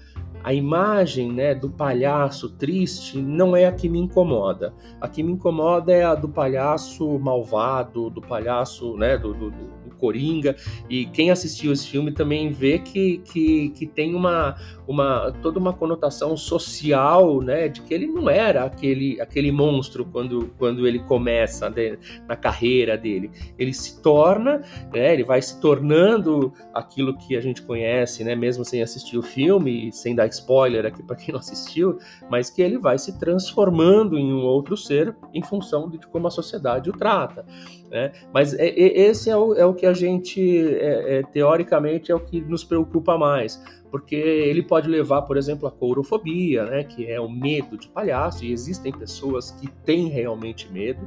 a 0.43 0.53
imagem 0.53 1.31
né, 1.31 1.53
do 1.53 1.69
palhaço 1.69 2.49
triste 2.49 3.17
não 3.21 3.55
é 3.55 3.65
a 3.65 3.71
que 3.71 3.89
me 3.89 3.99
incomoda. 3.99 4.73
A 5.01 5.07
que 5.07 5.23
me 5.23 5.33
incomoda 5.33 5.91
é 5.91 6.03
a 6.03 6.15
do 6.15 6.29
palhaço 6.29 7.17
malvado, 7.19 8.09
do 8.09 8.21
palhaço, 8.21 8.95
né, 8.95 9.17
do, 9.17 9.33
do, 9.33 9.51
do 9.51 9.76
Coringa. 9.97 10.55
E 10.89 11.05
quem 11.07 11.31
assistiu 11.31 11.71
esse 11.71 11.87
filme 11.87 12.11
também 12.11 12.51
vê 12.51 12.79
que, 12.79 13.19
que, 13.19 13.69
que 13.69 13.85
tem 13.85 14.15
uma, 14.15 14.55
uma 14.87 15.33
toda 15.41 15.59
uma 15.59 15.73
conotação 15.73 16.37
social, 16.37 17.41
né, 17.41 17.67
de 17.67 17.81
que 17.81 17.93
ele 17.93 18.07
não 18.07 18.29
era 18.29 18.63
aquele, 18.63 19.19
aquele 19.19 19.51
monstro 19.51 20.05
quando, 20.05 20.51
quando 20.57 20.87
ele 20.87 20.99
começa 20.99 21.69
de, 21.69 21.97
na 22.27 22.35
carreira 22.35 22.97
dele. 22.97 23.29
Ele 23.57 23.73
se 23.73 24.01
torna, 24.01 24.61
né, 24.93 25.13
ele 25.13 25.23
vai 25.23 25.41
se 25.41 25.59
tornando 25.59 26.53
aquilo 26.73 27.17
que 27.17 27.35
a 27.35 27.41
gente 27.41 27.61
conhece, 27.61 28.23
né, 28.23 28.35
mesmo 28.35 28.63
sem 28.63 28.81
assistir 28.81 29.17
o 29.17 29.23
filme, 29.23 29.91
sem 29.91 30.15
dar 30.15 30.27
spoiler 30.27 30.85
aqui 30.85 31.03
para 31.03 31.15
quem 31.15 31.33
não 31.33 31.39
assistiu, 31.39 31.99
mas 32.29 32.49
que 32.49 32.61
ele 32.61 32.77
vai 32.77 32.97
se 32.97 33.19
transformando 33.19 34.17
em 34.17 34.31
um 34.31 34.43
outro 34.43 34.77
ser 34.77 35.15
em 35.33 35.43
função 35.43 35.89
de 35.89 35.97
como 36.07 36.27
a 36.27 36.31
sociedade 36.31 36.89
o 36.89 36.93
trata. 36.93 37.45
Né? 37.89 38.11
Mas 38.33 38.53
é, 38.53 38.67
é, 38.67 38.99
esse 39.07 39.29
é 39.29 39.37
o, 39.37 39.53
é 39.53 39.65
o 39.65 39.73
que 39.73 39.85
a 39.87 39.93
gente, 39.93 40.39
é, 40.75 41.19
é, 41.19 41.23
teoricamente, 41.23 42.11
é 42.11 42.15
o 42.15 42.19
que 42.19 42.41
nos 42.41 42.63
preocupa 42.63 43.17
mais, 43.17 43.61
porque 43.89 44.15
ele 44.15 44.61
pode 44.61 44.89
levar, 44.89 45.23
por 45.23 45.37
exemplo, 45.37 45.67
a 45.67 45.71
courofobia, 45.71 46.65
né? 46.65 46.83
que 46.83 47.09
é 47.09 47.19
o 47.19 47.29
medo 47.29 47.77
de 47.77 47.87
palhaço, 47.87 48.45
e 48.45 48.51
existem 48.51 48.91
pessoas 48.91 49.51
que 49.51 49.67
têm 49.85 50.07
realmente 50.07 50.71
medo. 50.71 51.01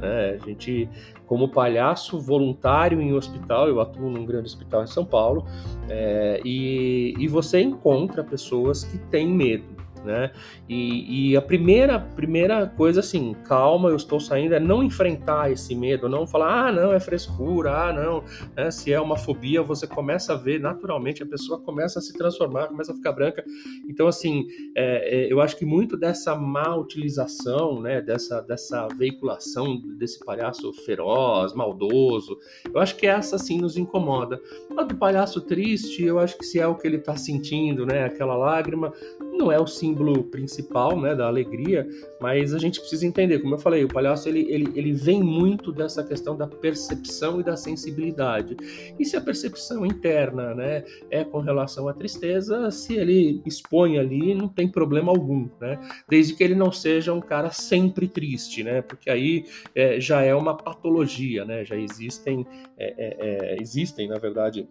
Né? 0.00 0.38
A 0.40 0.46
gente, 0.46 0.88
como 1.26 1.48
palhaço 1.48 2.20
voluntário 2.20 3.00
em 3.00 3.12
hospital, 3.12 3.68
eu 3.68 3.80
atuo 3.80 4.10
num 4.10 4.24
grande 4.24 4.46
hospital 4.46 4.82
em 4.82 4.86
São 4.86 5.04
Paulo, 5.04 5.46
é, 5.88 6.40
e, 6.44 7.14
e 7.18 7.28
você 7.28 7.60
encontra 7.60 8.22
pessoas 8.22 8.84
que 8.84 8.98
têm 8.98 9.28
medo. 9.28 9.75
Né? 10.06 10.30
E, 10.68 11.32
e, 11.32 11.36
a 11.36 11.42
primeira, 11.42 11.98
primeira 11.98 12.66
coisa, 12.66 13.00
assim, 13.00 13.34
calma, 13.44 13.90
eu 13.90 13.96
estou 13.96 14.18
saindo, 14.18 14.54
é 14.54 14.60
não 14.60 14.82
enfrentar 14.82 15.50
esse 15.50 15.74
medo, 15.74 16.08
não 16.08 16.26
falar, 16.26 16.68
ah, 16.68 16.72
não, 16.72 16.92
é 16.92 17.00
frescura, 17.00 17.88
ah, 17.88 17.92
não, 17.92 18.24
né? 18.56 18.70
se 18.70 18.92
é 18.92 19.00
uma 19.00 19.16
fobia, 19.16 19.62
você 19.62 19.86
começa 19.86 20.32
a 20.32 20.36
ver 20.36 20.60
naturalmente, 20.60 21.22
a 21.22 21.26
pessoa 21.26 21.60
começa 21.60 21.98
a 21.98 22.02
se 22.02 22.12
transformar, 22.12 22.68
começa 22.68 22.92
a 22.92 22.94
ficar 22.94 23.12
branca. 23.12 23.44
Então, 23.88 24.06
assim, 24.06 24.46
é, 24.76 25.26
é, 25.26 25.32
eu 25.32 25.40
acho 25.40 25.56
que 25.56 25.64
muito 25.64 25.96
dessa 25.96 26.34
má 26.34 26.74
utilização, 26.76 27.80
né, 27.80 28.00
dessa, 28.00 28.40
dessa 28.40 28.86
veiculação 28.96 29.80
desse 29.98 30.24
palhaço 30.24 30.72
feroz, 30.84 31.52
maldoso, 31.54 32.38
eu 32.72 32.80
acho 32.80 32.96
que 32.96 33.06
essa, 33.06 33.38
sim, 33.38 33.60
nos 33.60 33.76
incomoda. 33.76 34.40
Mas 34.70 34.86
do 34.86 34.96
palhaço 34.96 35.40
triste, 35.40 36.04
eu 36.04 36.18
acho 36.18 36.38
que 36.38 36.44
se 36.44 36.60
é 36.60 36.66
o 36.66 36.74
que 36.74 36.86
ele 36.86 36.96
está 36.96 37.16
sentindo, 37.16 37.84
né, 37.84 38.04
aquela 38.04 38.36
lágrima, 38.36 38.92
não 39.36 39.52
é 39.52 39.60
o 39.60 39.66
símbolo 39.66 40.24
principal, 40.24 41.00
né, 41.00 41.14
da 41.14 41.26
alegria, 41.26 41.86
mas 42.20 42.54
a 42.54 42.58
gente 42.58 42.80
precisa 42.80 43.06
entender, 43.06 43.38
como 43.38 43.54
eu 43.54 43.58
falei, 43.58 43.84
o 43.84 43.88
palhaço 43.88 44.28
ele, 44.28 44.46
ele, 44.50 44.72
ele 44.74 44.92
vem 44.92 45.22
muito 45.22 45.72
dessa 45.72 46.02
questão 46.02 46.36
da 46.36 46.46
percepção 46.46 47.40
e 47.40 47.44
da 47.44 47.56
sensibilidade. 47.56 48.56
E 48.98 49.04
se 49.04 49.16
a 49.16 49.20
percepção 49.20 49.84
interna, 49.84 50.54
né, 50.54 50.84
é 51.10 51.24
com 51.24 51.40
relação 51.40 51.88
à 51.88 51.94
tristeza, 51.94 52.70
se 52.70 52.94
ele 52.94 53.42
expõe 53.44 53.98
ali, 53.98 54.34
não 54.34 54.48
tem 54.48 54.68
problema 54.68 55.12
algum, 55.12 55.48
né, 55.60 55.78
desde 56.08 56.34
que 56.34 56.42
ele 56.42 56.54
não 56.54 56.72
seja 56.72 57.12
um 57.12 57.20
cara 57.20 57.50
sempre 57.50 58.08
triste, 58.08 58.62
né, 58.62 58.82
porque 58.82 59.10
aí 59.10 59.44
é, 59.74 60.00
já 60.00 60.22
é 60.22 60.34
uma 60.34 60.56
patologia, 60.56 61.44
né, 61.44 61.64
já 61.64 61.76
existem, 61.76 62.46
é, 62.78 62.94
é, 62.96 63.54
é 63.54 63.60
existem, 63.60 64.08
na 64.08 64.18
verdade, 64.18 64.66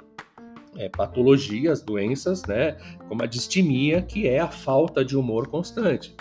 é, 0.77 0.89
patologias, 0.89 1.81
doenças, 1.81 2.43
né, 2.45 2.77
como 3.07 3.23
a 3.23 3.25
distimia, 3.25 4.01
que 4.01 4.27
é 4.27 4.39
a 4.39 4.49
falta 4.49 5.03
de 5.03 5.17
humor 5.17 5.47
constante. 5.47 6.15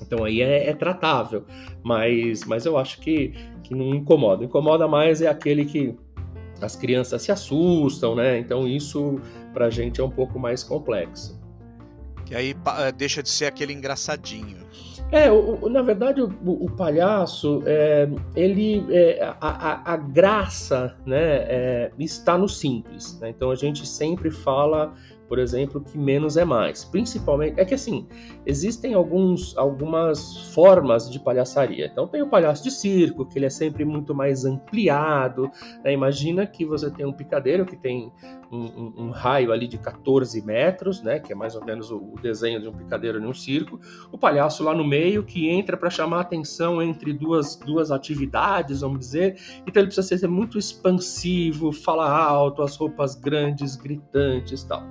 Então 0.00 0.24
aí 0.24 0.40
é, 0.40 0.68
é, 0.68 0.74
tratável, 0.74 1.44
mas, 1.82 2.44
mas 2.44 2.64
eu 2.64 2.78
acho 2.78 3.00
que, 3.00 3.34
que 3.62 3.74
não 3.74 3.94
incomoda. 3.94 4.44
Incomoda 4.44 4.86
mais 4.86 5.20
é 5.20 5.26
aquele 5.26 5.64
que 5.64 5.96
as 6.60 6.76
crianças 6.76 7.22
se 7.22 7.32
assustam, 7.32 8.14
né? 8.14 8.38
Então 8.38 8.66
isso 8.66 9.20
pra 9.52 9.70
gente 9.70 10.00
é 10.00 10.04
um 10.04 10.10
pouco 10.10 10.38
mais 10.38 10.62
complexo. 10.62 11.38
Que 12.24 12.34
aí 12.34 12.54
eh, 12.78 12.92
deixa 12.92 13.22
de 13.22 13.28
ser 13.28 13.46
aquele 13.46 13.72
engraçadinho. 13.72 14.58
É, 15.10 15.30
o, 15.30 15.58
o, 15.62 15.68
na 15.70 15.80
verdade, 15.80 16.20
o, 16.20 16.30
o 16.44 16.70
palhaço, 16.70 17.62
é, 17.64 18.08
ele, 18.36 18.84
é, 18.90 19.22
a, 19.22 19.36
a, 19.40 19.94
a, 19.94 19.96
graça 19.96 20.94
né, 21.06 21.36
é, 21.48 21.92
está 21.98 22.36
no 22.36 22.48
simples. 22.48 23.18
Né? 23.18 23.30
Então 23.30 23.50
a 23.50 23.54
gente 23.54 23.86
sempre 23.86 24.30
fala 24.30 24.92
por 25.28 25.38
exemplo, 25.38 25.80
que 25.80 25.98
menos 25.98 26.36
é 26.36 26.44
mais. 26.44 26.84
Principalmente, 26.84 27.60
é 27.60 27.64
que 27.64 27.74
assim, 27.74 28.08
existem 28.46 28.94
alguns, 28.94 29.56
algumas 29.56 30.38
formas 30.54 31.10
de 31.10 31.20
palhaçaria. 31.20 31.86
Então 31.86 32.08
tem 32.08 32.22
o 32.22 32.28
palhaço 32.28 32.64
de 32.64 32.70
circo, 32.70 33.26
que 33.26 33.38
ele 33.38 33.46
é 33.46 33.50
sempre 33.50 33.84
muito 33.84 34.14
mais 34.14 34.44
ampliado. 34.44 35.50
Né? 35.84 35.92
Imagina 35.92 36.46
que 36.46 36.64
você 36.64 36.90
tem 36.90 37.04
um 37.04 37.12
picadeiro 37.12 37.66
que 37.66 37.76
tem 37.76 38.10
um, 38.50 38.64
um, 38.64 38.94
um, 38.96 39.10
raio 39.10 39.52
ali 39.52 39.68
de 39.68 39.76
14 39.76 40.40
metros, 40.42 41.02
né? 41.02 41.18
Que 41.20 41.32
é 41.32 41.36
mais 41.36 41.54
ou 41.54 41.64
menos 41.64 41.90
o, 41.90 41.98
o 41.98 42.14
desenho 42.20 42.60
de 42.60 42.68
um 42.68 42.72
picadeiro 42.72 43.22
em 43.22 43.26
um 43.26 43.34
circo. 43.34 43.78
O 44.10 44.16
palhaço 44.16 44.64
lá 44.64 44.74
no 44.74 44.84
meio 44.84 45.22
que 45.22 45.48
entra 45.48 45.76
para 45.76 45.90
chamar 45.90 46.20
atenção 46.20 46.80
entre 46.82 47.12
duas, 47.12 47.56
duas 47.56 47.90
atividades, 47.90 48.80
vamos 48.80 49.00
dizer. 49.00 49.36
Então 49.66 49.82
ele 49.82 49.88
precisa 49.88 50.18
ser 50.18 50.28
muito 50.28 50.58
expansivo, 50.58 51.72
falar 51.72 52.10
alto, 52.10 52.62
as 52.62 52.74
roupas 52.76 53.14
grandes, 53.14 53.76
gritantes, 53.76 54.64
tal. 54.64 54.82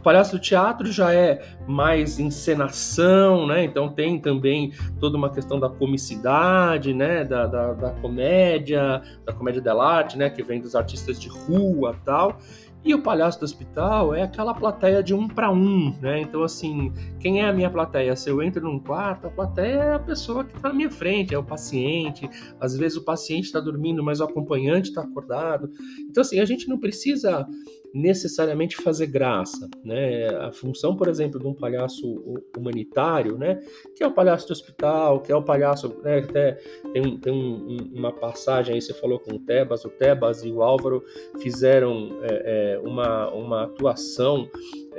O 0.00 0.02
Palhaço 0.02 0.32
do 0.32 0.38
Teatro 0.38 0.90
já 0.90 1.12
é 1.12 1.42
mais 1.68 2.18
encenação, 2.18 3.46
né? 3.46 3.62
Então 3.62 3.90
tem 3.90 4.18
também 4.18 4.72
toda 4.98 5.18
uma 5.18 5.28
questão 5.28 5.60
da 5.60 5.68
comicidade, 5.68 6.94
né? 6.94 7.22
Da, 7.22 7.46
da, 7.46 7.74
da 7.74 7.90
comédia, 7.90 9.02
da 9.26 9.32
comédia 9.34 9.60
dell'arte, 9.60 10.16
né? 10.16 10.30
Que 10.30 10.42
vem 10.42 10.58
dos 10.58 10.74
artistas 10.74 11.20
de 11.20 11.28
rua 11.28 11.94
tal. 12.02 12.38
E 12.82 12.94
o 12.94 13.02
palhaço 13.02 13.38
do 13.38 13.44
hospital 13.44 14.14
é 14.14 14.22
aquela 14.22 14.54
plateia 14.54 15.02
de 15.02 15.12
um 15.12 15.28
para 15.28 15.52
um, 15.52 15.94
né? 16.00 16.22
Então, 16.22 16.42
assim, 16.42 16.90
quem 17.18 17.42
é 17.42 17.46
a 17.46 17.52
minha 17.52 17.68
plateia? 17.68 18.16
Se 18.16 18.30
eu 18.30 18.42
entro 18.42 18.62
num 18.62 18.78
quarto, 18.78 19.26
a 19.26 19.30
plateia 19.30 19.74
é 19.74 19.94
a 19.94 19.98
pessoa 19.98 20.44
que 20.44 20.56
está 20.56 20.70
na 20.70 20.74
minha 20.74 20.90
frente, 20.90 21.34
é 21.34 21.38
o 21.38 21.44
paciente. 21.44 22.28
Às 22.58 22.74
vezes 22.74 22.96
o 22.96 23.04
paciente 23.04 23.44
está 23.44 23.60
dormindo, 23.60 24.02
mas 24.02 24.20
o 24.20 24.24
acompanhante 24.24 24.88
está 24.88 25.02
acordado. 25.02 25.70
Então, 26.08 26.22
assim, 26.22 26.40
a 26.40 26.44
gente 26.46 26.68
não 26.70 26.78
precisa 26.78 27.46
necessariamente 27.94 28.76
fazer 28.76 29.06
graça, 29.06 29.68
né? 29.84 30.28
A 30.28 30.52
função, 30.52 30.96
por 30.96 31.08
exemplo, 31.08 31.40
de 31.40 31.46
um 31.46 31.54
palhaço 31.54 32.06
humanitário, 32.56 33.36
né? 33.36 33.60
Que 33.96 34.04
é 34.04 34.06
o 34.06 34.12
palhaço 34.12 34.46
de 34.46 34.52
hospital, 34.52 35.20
que 35.20 35.32
é 35.32 35.36
o 35.36 35.42
palhaço, 35.42 35.88
né? 36.02 36.18
Até 36.18 36.52
tem, 36.92 37.18
tem 37.18 37.32
um, 37.32 37.90
uma 37.92 38.12
passagem 38.12 38.74
aí, 38.74 38.80
você 38.80 38.94
falou 38.94 39.18
com 39.18 39.34
o 39.34 39.38
Tebas, 39.38 39.84
o 39.84 39.90
Tebas 39.90 40.44
e 40.44 40.50
o 40.50 40.62
Álvaro 40.62 41.04
fizeram 41.40 42.18
é, 42.22 42.74
é, 42.74 42.78
uma, 42.80 43.30
uma 43.30 43.64
atuação 43.64 44.48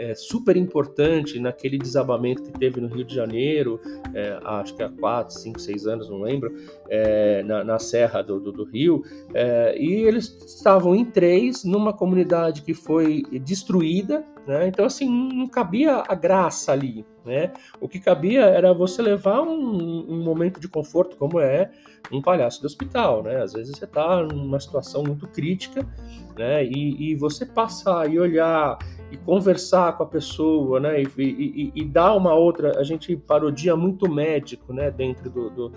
é, 0.01 0.15
super 0.15 0.57
importante 0.57 1.39
naquele 1.39 1.77
desabamento 1.77 2.41
que 2.41 2.51
teve 2.51 2.81
no 2.81 2.87
Rio 2.87 3.05
de 3.05 3.13
Janeiro, 3.13 3.79
é, 4.15 4.39
acho 4.43 4.75
que 4.75 4.81
há 4.81 4.89
4, 4.89 5.35
5, 5.35 5.59
6 5.59 5.85
anos, 5.85 6.09
não 6.09 6.21
lembro, 6.21 6.55
é, 6.89 7.43
na, 7.43 7.63
na, 7.63 7.77
Serra 7.77 8.23
do, 8.23 8.39
do, 8.39 8.51
do 8.51 8.63
Rio, 8.63 9.03
é, 9.31 9.77
e 9.77 9.93
eles 9.93 10.25
estavam 10.43 10.95
em 10.95 11.05
três 11.05 11.63
numa 11.63 11.93
comunidade 11.93 12.63
que 12.63 12.73
foi 12.73 13.21
destruída, 13.43 14.25
né? 14.47 14.67
então 14.67 14.85
assim, 14.85 15.07
não 15.07 15.47
cabia 15.47 16.03
a 16.07 16.15
graça 16.15 16.71
ali, 16.71 17.05
né? 17.23 17.53
O 17.79 17.87
que 17.87 17.99
cabia 17.99 18.41
era 18.41 18.73
você 18.73 19.01
levar 19.01 19.41
um, 19.41 20.05
um, 20.09 20.23
momento 20.23 20.59
de 20.59 20.67
conforto, 20.67 21.15
como 21.15 21.39
é 21.39 21.69
um 22.11 22.21
palhaço 22.21 22.59
de 22.59 22.65
hospital, 22.65 23.21
né? 23.21 23.41
Às 23.43 23.53
vezes 23.53 23.77
você 23.77 23.85
está 23.85 24.23
numa 24.23 24.59
situação 24.59 25.03
muito 25.03 25.27
crítica, 25.27 25.87
né? 26.35 26.65
E, 26.65 27.11
e, 27.11 27.15
você 27.15 27.45
passar 27.45 28.11
e 28.11 28.19
olhar 28.19 28.79
e 29.11 29.17
conversar 29.17 29.97
com 29.97 30.03
a 30.03 30.05
pessoa, 30.05 30.79
né? 30.79 31.01
E, 31.01 31.07
e, 31.17 31.71
e, 31.75 31.85
dar 31.85 32.15
uma 32.15 32.33
outra. 32.33 32.79
A 32.79 32.83
gente 32.83 33.15
parodia 33.15 33.75
muito 33.75 34.09
médico, 34.09 34.73
né? 34.73 34.89
Dentro 34.89 35.29
do, 35.29 35.49
do 35.49 35.71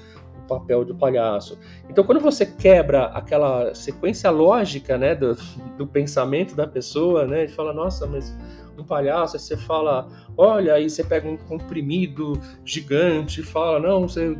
papel 0.48 0.84
do 0.84 0.94
palhaço. 0.94 1.58
Então, 1.88 2.04
quando 2.04 2.20
você 2.20 2.46
quebra 2.46 3.06
aquela 3.06 3.74
sequência 3.74 4.30
lógica, 4.30 4.96
né, 4.96 5.14
do, 5.14 5.36
do 5.76 5.86
pensamento 5.86 6.54
da 6.54 6.66
pessoa, 6.66 7.26
né, 7.26 7.44
e 7.44 7.48
fala, 7.48 7.72
nossa, 7.72 8.06
mas 8.06 8.36
um 8.78 8.84
palhaço, 8.84 9.38
você 9.38 9.56
fala, 9.56 10.08
olha, 10.36 10.74
aí 10.74 10.88
você 10.88 11.02
pega 11.04 11.28
um 11.28 11.36
comprimido 11.36 12.40
gigante 12.64 13.40
e 13.40 13.44
fala, 13.44 13.78
não, 13.78 14.08
você, 14.08 14.36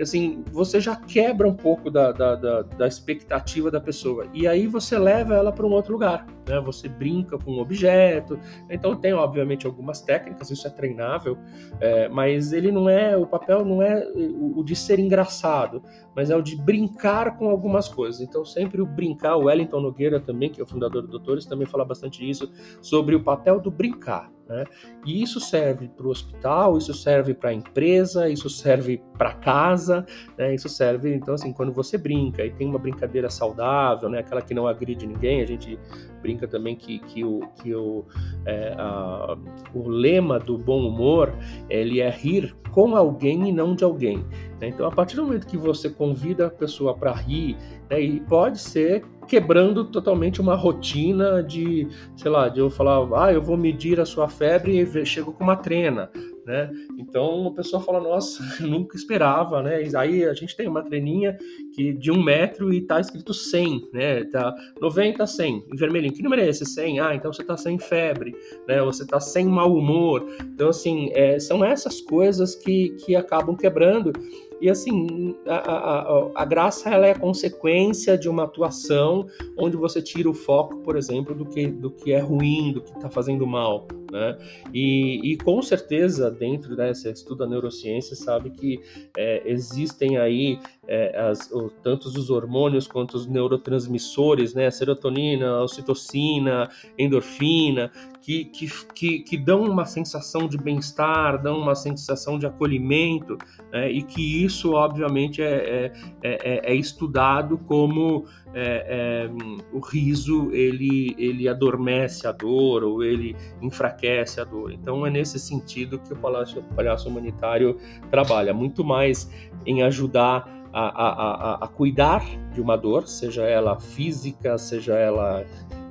assim, 0.00 0.44
você 0.52 0.80
já 0.80 0.96
quebra 0.96 1.46
um 1.46 1.54
pouco 1.54 1.90
da, 1.90 2.12
da, 2.12 2.34
da, 2.34 2.62
da 2.62 2.86
expectativa 2.86 3.70
da 3.70 3.80
pessoa. 3.80 4.26
E 4.32 4.46
aí 4.46 4.66
você 4.66 4.98
leva 4.98 5.34
ela 5.34 5.52
para 5.52 5.66
um 5.66 5.72
outro 5.72 5.92
lugar, 5.92 6.26
né? 6.48 6.60
Você 6.60 6.88
brinca 6.88 7.38
com 7.38 7.52
um 7.52 7.58
objeto. 7.60 8.38
Então 8.70 8.94
tem, 8.96 9.12
obviamente, 9.12 9.66
algumas 9.66 10.00
técnicas, 10.00 10.50
isso 10.50 10.66
é 10.66 10.70
treinável, 10.70 11.38
é, 11.80 12.08
mas 12.08 12.52
ele 12.52 12.70
não 12.70 12.88
é, 12.88 13.16
o 13.16 13.26
papel 13.26 13.64
não 13.64 13.82
é 13.82 14.06
o, 14.14 14.60
o 14.60 14.64
de 14.64 14.74
ser 14.74 14.98
engraçado, 14.98 15.82
mas 16.14 16.30
é 16.30 16.36
o 16.36 16.42
de 16.42 16.56
brincar 16.56 17.36
com 17.36 17.48
algumas 17.48 17.88
coisas. 17.88 18.20
Então 18.20 18.44
sempre 18.44 18.80
o 18.80 18.86
brincar, 18.86 19.36
o 19.36 19.44
Wellington 19.44 19.80
Nogueira 19.80 20.20
também, 20.20 20.50
que 20.50 20.60
é 20.60 20.64
o 20.64 20.66
fundador 20.66 21.02
do 21.02 21.08
Doutores, 21.08 21.46
também 21.46 21.66
fala 21.66 21.84
bastante 21.84 22.28
isso, 22.28 22.50
sobre 22.80 23.14
o 23.14 23.22
papel 23.22 23.60
do 23.60 23.70
brincar. 23.78 24.35
Né? 24.48 24.64
E 25.04 25.22
isso 25.22 25.40
serve 25.40 25.88
para 25.88 26.06
o 26.06 26.10
hospital, 26.10 26.78
isso 26.78 26.94
serve 26.94 27.34
para 27.34 27.50
a 27.50 27.52
empresa, 27.52 28.28
isso 28.28 28.48
serve 28.48 29.02
para 29.18 29.32
casa, 29.32 30.06
né? 30.38 30.54
isso 30.54 30.68
serve, 30.68 31.12
então, 31.12 31.34
assim, 31.34 31.52
quando 31.52 31.72
você 31.72 31.98
brinca 31.98 32.44
e 32.44 32.50
tem 32.50 32.68
uma 32.68 32.78
brincadeira 32.78 33.28
saudável, 33.28 34.08
né? 34.08 34.20
aquela 34.20 34.40
que 34.40 34.54
não 34.54 34.68
agride 34.68 35.04
ninguém, 35.04 35.42
a 35.42 35.46
gente 35.46 35.76
brinca 36.22 36.46
também 36.46 36.76
que, 36.76 37.00
que, 37.00 37.24
o, 37.24 37.40
que 37.62 37.74
o, 37.74 38.04
é, 38.44 38.74
a, 38.78 39.36
o 39.74 39.88
lema 39.88 40.38
do 40.38 40.56
bom 40.56 40.86
humor 40.86 41.32
ele 41.68 42.00
é 42.00 42.10
rir 42.10 42.54
com 42.70 42.96
alguém 42.96 43.48
e 43.48 43.52
não 43.52 43.74
de 43.74 43.84
alguém. 43.84 44.18
Né? 44.60 44.68
Então, 44.68 44.86
a 44.86 44.90
partir 44.90 45.16
do 45.16 45.24
momento 45.24 45.46
que 45.46 45.56
você 45.56 45.88
convida 45.88 46.46
a 46.46 46.50
pessoa 46.50 46.94
para 46.94 47.12
rir, 47.12 47.56
né, 47.88 48.00
e 48.00 48.20
pode 48.20 48.58
ser 48.58 49.04
quebrando 49.26 49.84
totalmente 49.84 50.40
uma 50.40 50.54
rotina 50.54 51.42
de, 51.42 51.88
sei 52.16 52.30
lá, 52.30 52.48
de 52.48 52.60
eu 52.60 52.70
falar, 52.70 53.06
ah, 53.24 53.32
eu 53.32 53.42
vou 53.42 53.56
medir 53.56 54.00
a 54.00 54.04
sua 54.04 54.28
febre 54.36 54.80
e 54.80 55.06
chego 55.06 55.32
com 55.32 55.44
uma 55.44 55.56
trena 55.56 56.10
né? 56.46 56.70
Então 56.96 57.48
a 57.48 57.50
pessoa 57.50 57.82
fala, 57.82 58.00
nossa, 58.00 58.40
nunca 58.64 58.96
esperava, 58.96 59.62
né? 59.62 59.82
E 59.82 59.96
aí 59.96 60.24
a 60.24 60.32
gente 60.32 60.56
tem 60.56 60.68
uma 60.68 60.82
treninha 60.82 61.36
que 61.74 61.92
de 61.92 62.12
um 62.12 62.22
metro 62.22 62.72
e 62.72 62.80
tá 62.80 63.00
escrito 63.00 63.34
100, 63.34 63.88
né? 63.92 64.24
Tá 64.24 64.54
90, 64.80 65.26
100, 65.26 65.64
em 65.72 65.76
vermelhinho. 65.76 66.14
Que 66.14 66.22
número 66.22 66.40
é 66.40 66.48
esse? 66.48 66.64
100? 66.64 67.00
Ah, 67.00 67.14
então 67.14 67.32
você 67.32 67.42
tá 67.42 67.56
sem 67.56 67.78
febre, 67.78 68.34
né? 68.68 68.80
Você 68.82 69.04
tá 69.04 69.18
sem 69.18 69.44
mau 69.44 69.74
humor. 69.74 70.24
Então, 70.40 70.68
assim, 70.68 71.10
é, 71.14 71.40
são 71.40 71.64
essas 71.64 72.00
coisas 72.00 72.54
que, 72.54 72.90
que 72.90 73.16
acabam 73.16 73.56
quebrando. 73.56 74.12
E 74.58 74.70
assim, 74.70 75.36
a, 75.46 75.56
a, 75.56 76.30
a, 76.36 76.44
graça 76.46 76.88
ela 76.88 77.06
é 77.06 77.12
consequência 77.12 78.16
de 78.16 78.26
uma 78.26 78.44
atuação 78.44 79.26
onde 79.58 79.76
você 79.76 80.00
tira 80.00 80.30
o 80.30 80.34
foco, 80.34 80.78
por 80.78 80.96
exemplo, 80.96 81.34
do 81.34 81.44
que, 81.44 81.66
do 81.66 81.90
que 81.90 82.12
é 82.12 82.20
ruim, 82.20 82.72
do 82.72 82.80
que 82.80 82.90
está 82.92 83.10
fazendo 83.10 83.46
mal. 83.46 83.86
Né? 84.10 84.38
E, 84.72 85.32
e, 85.32 85.36
com 85.36 85.60
certeza, 85.62 86.30
dentro 86.30 86.76
dessa 86.76 87.10
estuda 87.10 87.46
neurociência, 87.46 88.14
sabe 88.14 88.50
que 88.50 88.80
é, 89.16 89.42
existem 89.44 90.16
aí 90.16 90.58
é, 90.86 91.18
as, 91.18 91.50
o, 91.50 91.70
tanto 91.82 92.06
os 92.08 92.30
hormônios 92.30 92.86
quanto 92.86 93.14
os 93.14 93.26
neurotransmissores, 93.26 94.54
né? 94.54 94.66
A 94.66 94.70
serotonina, 94.70 95.48
a 95.48 95.62
ocitocina, 95.62 96.70
endorfina, 96.98 97.90
que, 98.26 98.44
que, 98.46 98.68
que, 98.92 99.18
que 99.20 99.36
dão 99.36 99.62
uma 99.62 99.84
sensação 99.84 100.48
de 100.48 100.58
bem-estar, 100.58 101.40
dão 101.40 101.60
uma 101.60 101.76
sensação 101.76 102.40
de 102.40 102.44
acolhimento, 102.44 103.38
né? 103.70 103.88
e 103.88 104.02
que 104.02 104.44
isso, 104.44 104.72
obviamente, 104.72 105.40
é, 105.40 105.92
é, 106.24 106.30
é, 106.32 106.72
é 106.72 106.74
estudado 106.74 107.56
como 107.56 108.24
é, 108.52 109.28
é, 109.28 109.30
o 109.72 109.78
riso 109.78 110.50
ele, 110.50 111.14
ele 111.16 111.48
adormece 111.48 112.26
a 112.26 112.32
dor 112.32 112.82
ou 112.82 113.04
ele 113.04 113.36
enfraquece 113.62 114.40
a 114.40 114.44
dor. 114.44 114.72
Então 114.72 115.06
é 115.06 115.10
nesse 115.10 115.38
sentido 115.38 115.96
que 116.00 116.12
o 116.12 116.16
palhaço, 116.16 116.58
o 116.58 117.08
humanitário 117.08 117.78
trabalha, 118.10 118.52
muito 118.52 118.82
mais 118.82 119.30
em 119.64 119.84
ajudar 119.84 120.66
a, 120.72 120.80
a, 120.80 121.52
a, 121.52 121.64
a 121.64 121.68
cuidar 121.68 122.24
de 122.52 122.60
uma 122.60 122.76
dor, 122.76 123.06
seja 123.06 123.44
ela 123.44 123.78
física, 123.78 124.58
seja 124.58 124.96
ela 124.96 125.46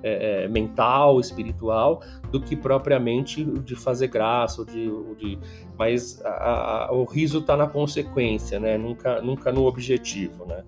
é, 0.06 0.44
é, 0.44 0.48
mental, 0.48 1.20
espiritual, 1.20 2.00
do 2.40 2.46
que 2.46 2.56
propriamente 2.56 3.44
de 3.44 3.76
fazer 3.76 4.08
graça, 4.08 4.62
ou 4.62 4.66
de, 4.66 4.90
ou 4.90 5.16
de 5.16 5.40
mas 5.78 6.22
a, 6.26 6.88
a, 6.88 6.92
o 6.92 7.04
riso 7.06 7.40
está 7.40 7.56
na 7.56 7.68
consequência, 7.68 8.60
né? 8.60 8.78
Nunca, 8.78 9.22
nunca 9.22 9.52
no 9.52 9.66
objetivo, 9.66 10.46
né? 10.46 10.64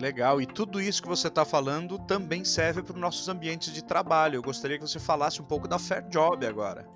legal. 0.00 0.40
E 0.40 0.46
tudo 0.46 0.80
isso 0.80 1.02
que 1.02 1.08
você 1.08 1.28
está 1.28 1.44
falando 1.44 1.98
também 1.98 2.44
serve 2.44 2.82
para 2.82 2.94
os 2.94 3.00
nossos 3.00 3.28
ambientes 3.28 3.72
de 3.72 3.84
trabalho. 3.84 4.36
Eu 4.36 4.42
gostaria 4.42 4.78
que 4.78 4.88
você 4.88 4.98
falasse 4.98 5.40
um 5.40 5.44
pouco 5.44 5.68
da 5.68 5.78
Fair 5.78 6.08
Job 6.08 6.44
agora. 6.44 6.88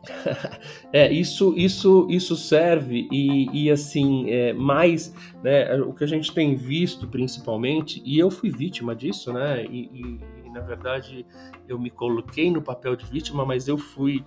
é, 0.92 1.12
isso, 1.12 1.54
isso, 1.56 2.06
isso 2.10 2.34
serve 2.34 3.06
e, 3.12 3.64
e 3.66 3.70
assim, 3.70 4.30
é, 4.30 4.52
mais, 4.52 5.14
né, 5.42 5.74
o 5.76 5.92
que 5.92 6.02
a 6.02 6.06
gente 6.06 6.32
tem 6.32 6.56
visto 6.56 7.06
principalmente, 7.06 8.02
e 8.04 8.18
eu 8.18 8.30
fui 8.30 8.50
vítima 8.50 8.96
disso, 8.96 9.32
né, 9.32 9.64
e, 9.64 9.90
e 9.92 10.33
na 10.54 10.60
verdade 10.60 11.26
eu 11.68 11.78
me 11.78 11.90
coloquei 11.90 12.50
no 12.50 12.62
papel 12.62 12.94
de 12.96 13.04
vítima, 13.04 13.44
mas 13.44 13.68
eu 13.68 13.76
fui 13.76 14.24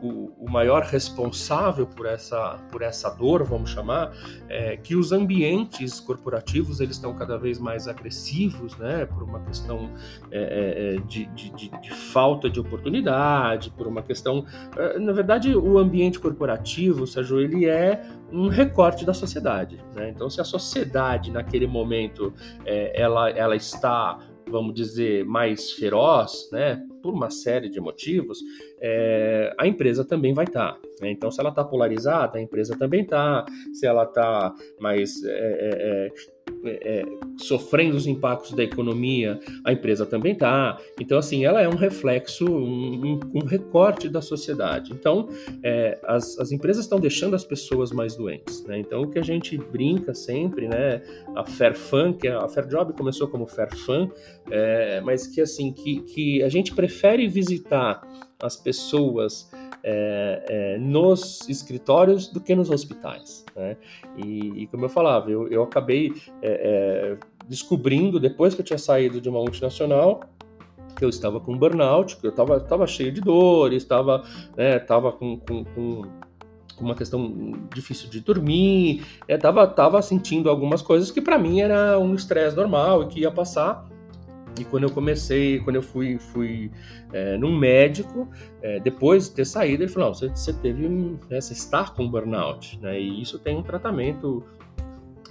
o, 0.00 0.32
o, 0.38 0.50
maior 0.50 0.82
responsável 0.82 1.86
por 1.86 2.06
essa, 2.06 2.58
por 2.70 2.82
essa 2.82 3.10
dor, 3.10 3.42
vamos 3.42 3.70
chamar, 3.70 4.12
é 4.48 4.76
que 4.76 4.94
os 4.94 5.10
ambientes 5.10 5.98
corporativos 5.98 6.80
eles 6.80 6.96
estão 6.96 7.14
cada 7.14 7.36
vez 7.36 7.58
mais 7.58 7.88
agressivos, 7.88 8.76
né, 8.76 9.06
por 9.06 9.22
uma 9.22 9.40
questão 9.40 9.90
é, 10.30 10.38
é, 10.38 10.96
é 10.96 11.00
de, 11.00 11.26
de, 11.26 11.50
de, 11.50 11.90
falta 11.90 12.48
de 12.48 12.60
oportunidade, 12.60 13.70
por 13.70 13.86
uma 13.86 14.02
questão, 14.02 14.46
é, 14.76 14.98
na 14.98 15.12
verdade, 15.12 15.54
o 15.54 15.78
ambiente 15.78 16.18
corporativo, 16.20 17.06
Sérgio, 17.06 17.40
ele 17.40 17.66
é 17.66 18.02
um 18.30 18.48
recorte 18.48 19.04
da 19.04 19.14
sociedade, 19.14 19.82
né? 19.94 20.10
Então, 20.10 20.28
se 20.28 20.40
a 20.40 20.44
sociedade 20.44 21.30
naquele 21.30 21.66
momento 21.66 22.32
ela, 22.66 23.30
ela 23.30 23.56
está 23.56 24.18
vamos 24.48 24.74
dizer, 24.74 25.24
mais 25.24 25.72
feroz, 25.72 26.48
né, 26.52 26.82
por 27.02 27.12
uma 27.12 27.30
série 27.30 27.68
de 27.68 27.80
motivos, 27.80 28.38
é, 28.80 29.54
a 29.58 29.66
empresa 29.66 30.04
também 30.04 30.34
vai 30.34 30.44
estar. 30.44 30.74
Tá, 30.74 30.80
né? 31.00 31.10
Então, 31.10 31.30
se 31.30 31.40
ela 31.40 31.50
está 31.50 31.64
polarizada, 31.64 32.38
a 32.38 32.42
empresa 32.42 32.76
também 32.78 33.02
está. 33.02 33.44
Se 33.72 33.86
ela 33.86 34.04
está 34.04 34.54
mais 34.80 35.22
é, 35.24 35.30
é, 35.30 36.12
é 36.64 36.68
é, 36.68 37.00
é, 37.00 37.04
sofrendo 37.38 37.96
os 37.96 38.06
impactos 38.06 38.52
da 38.52 38.62
economia, 38.62 39.38
a 39.64 39.72
empresa 39.72 40.04
também 40.04 40.32
está. 40.32 40.78
Então, 41.00 41.18
assim, 41.18 41.44
ela 41.44 41.62
é 41.62 41.68
um 41.68 41.76
reflexo, 41.76 42.44
um, 42.46 43.20
um 43.34 43.44
recorte 43.44 44.08
da 44.08 44.20
sociedade. 44.20 44.92
Então, 44.92 45.28
é, 45.62 45.98
as, 46.04 46.38
as 46.38 46.52
empresas 46.52 46.84
estão 46.84 46.98
deixando 46.98 47.34
as 47.34 47.44
pessoas 47.44 47.92
mais 47.92 48.16
doentes. 48.16 48.64
Né? 48.64 48.78
Então, 48.78 49.02
o 49.02 49.10
que 49.10 49.18
a 49.18 49.22
gente 49.22 49.56
brinca 49.56 50.14
sempre, 50.14 50.68
né? 50.68 51.02
A 51.36 51.44
Fairfan, 51.44 52.12
que 52.12 52.28
a, 52.28 52.44
a 52.44 52.48
Fairjob 52.48 52.92
começou 52.94 53.28
como 53.28 53.46
Fairfan, 53.46 54.08
é, 54.50 55.00
mas 55.00 55.26
que 55.26 55.40
assim, 55.40 55.72
que, 55.72 56.00
que 56.02 56.42
a 56.42 56.48
gente 56.48 56.74
prefere 56.74 57.28
visitar 57.28 58.00
as 58.40 58.56
pessoas 58.56 59.50
é, 59.90 60.44
é, 60.48 60.78
nos 60.78 61.48
escritórios 61.48 62.28
do 62.28 62.40
que 62.40 62.54
nos 62.54 62.68
hospitais. 62.68 63.46
Né? 63.56 63.74
E, 64.18 64.62
e, 64.62 64.66
como 64.66 64.84
eu 64.84 64.88
falava, 64.90 65.30
eu, 65.30 65.48
eu 65.48 65.62
acabei 65.62 66.12
é, 66.42 67.16
é 67.16 67.16
descobrindo, 67.48 68.20
depois 68.20 68.54
que 68.54 68.60
eu 68.60 68.64
tinha 68.64 68.78
saído 68.78 69.18
de 69.18 69.30
uma 69.30 69.40
multinacional, 69.40 70.20
que 70.94 71.02
eu 71.02 71.08
estava 71.08 71.40
com 71.40 71.56
burnout, 71.56 72.18
que 72.18 72.26
eu 72.26 72.30
estava 72.30 72.60
tava 72.60 72.86
cheio 72.86 73.10
de 73.10 73.22
dores, 73.22 73.82
estava 73.82 74.22
né, 74.54 74.78
tava 74.78 75.10
com, 75.10 75.38
com, 75.38 75.64
com 75.64 76.02
uma 76.78 76.94
questão 76.94 77.54
difícil 77.74 78.10
de 78.10 78.20
dormir, 78.20 79.06
estava 79.26 79.66
tava 79.66 80.02
sentindo 80.02 80.50
algumas 80.50 80.82
coisas 80.82 81.10
que 81.10 81.22
para 81.22 81.38
mim 81.38 81.60
era 81.60 81.98
um 81.98 82.14
estresse 82.14 82.54
normal 82.54 83.04
e 83.04 83.06
que 83.06 83.20
ia 83.20 83.30
passar. 83.30 83.88
E 84.58 84.64
quando 84.64 84.84
eu 84.84 84.90
comecei, 84.90 85.60
quando 85.60 85.76
eu 85.76 85.82
fui, 85.82 86.18
fui 86.18 86.70
é, 87.12 87.36
num 87.36 87.56
médico, 87.56 88.28
é, 88.62 88.80
depois 88.80 89.28
de 89.28 89.36
ter 89.36 89.44
saído, 89.44 89.82
ele 89.82 89.90
falou: 89.90 90.14
você, 90.14 90.28
você 90.28 90.52
teve, 90.52 90.88
né, 90.88 91.40
você 91.40 91.52
está 91.52 91.84
com 91.84 92.08
burnout, 92.08 92.78
né? 92.80 93.00
E 93.00 93.22
isso 93.22 93.38
tem 93.38 93.56
um 93.56 93.62
tratamento 93.62 94.44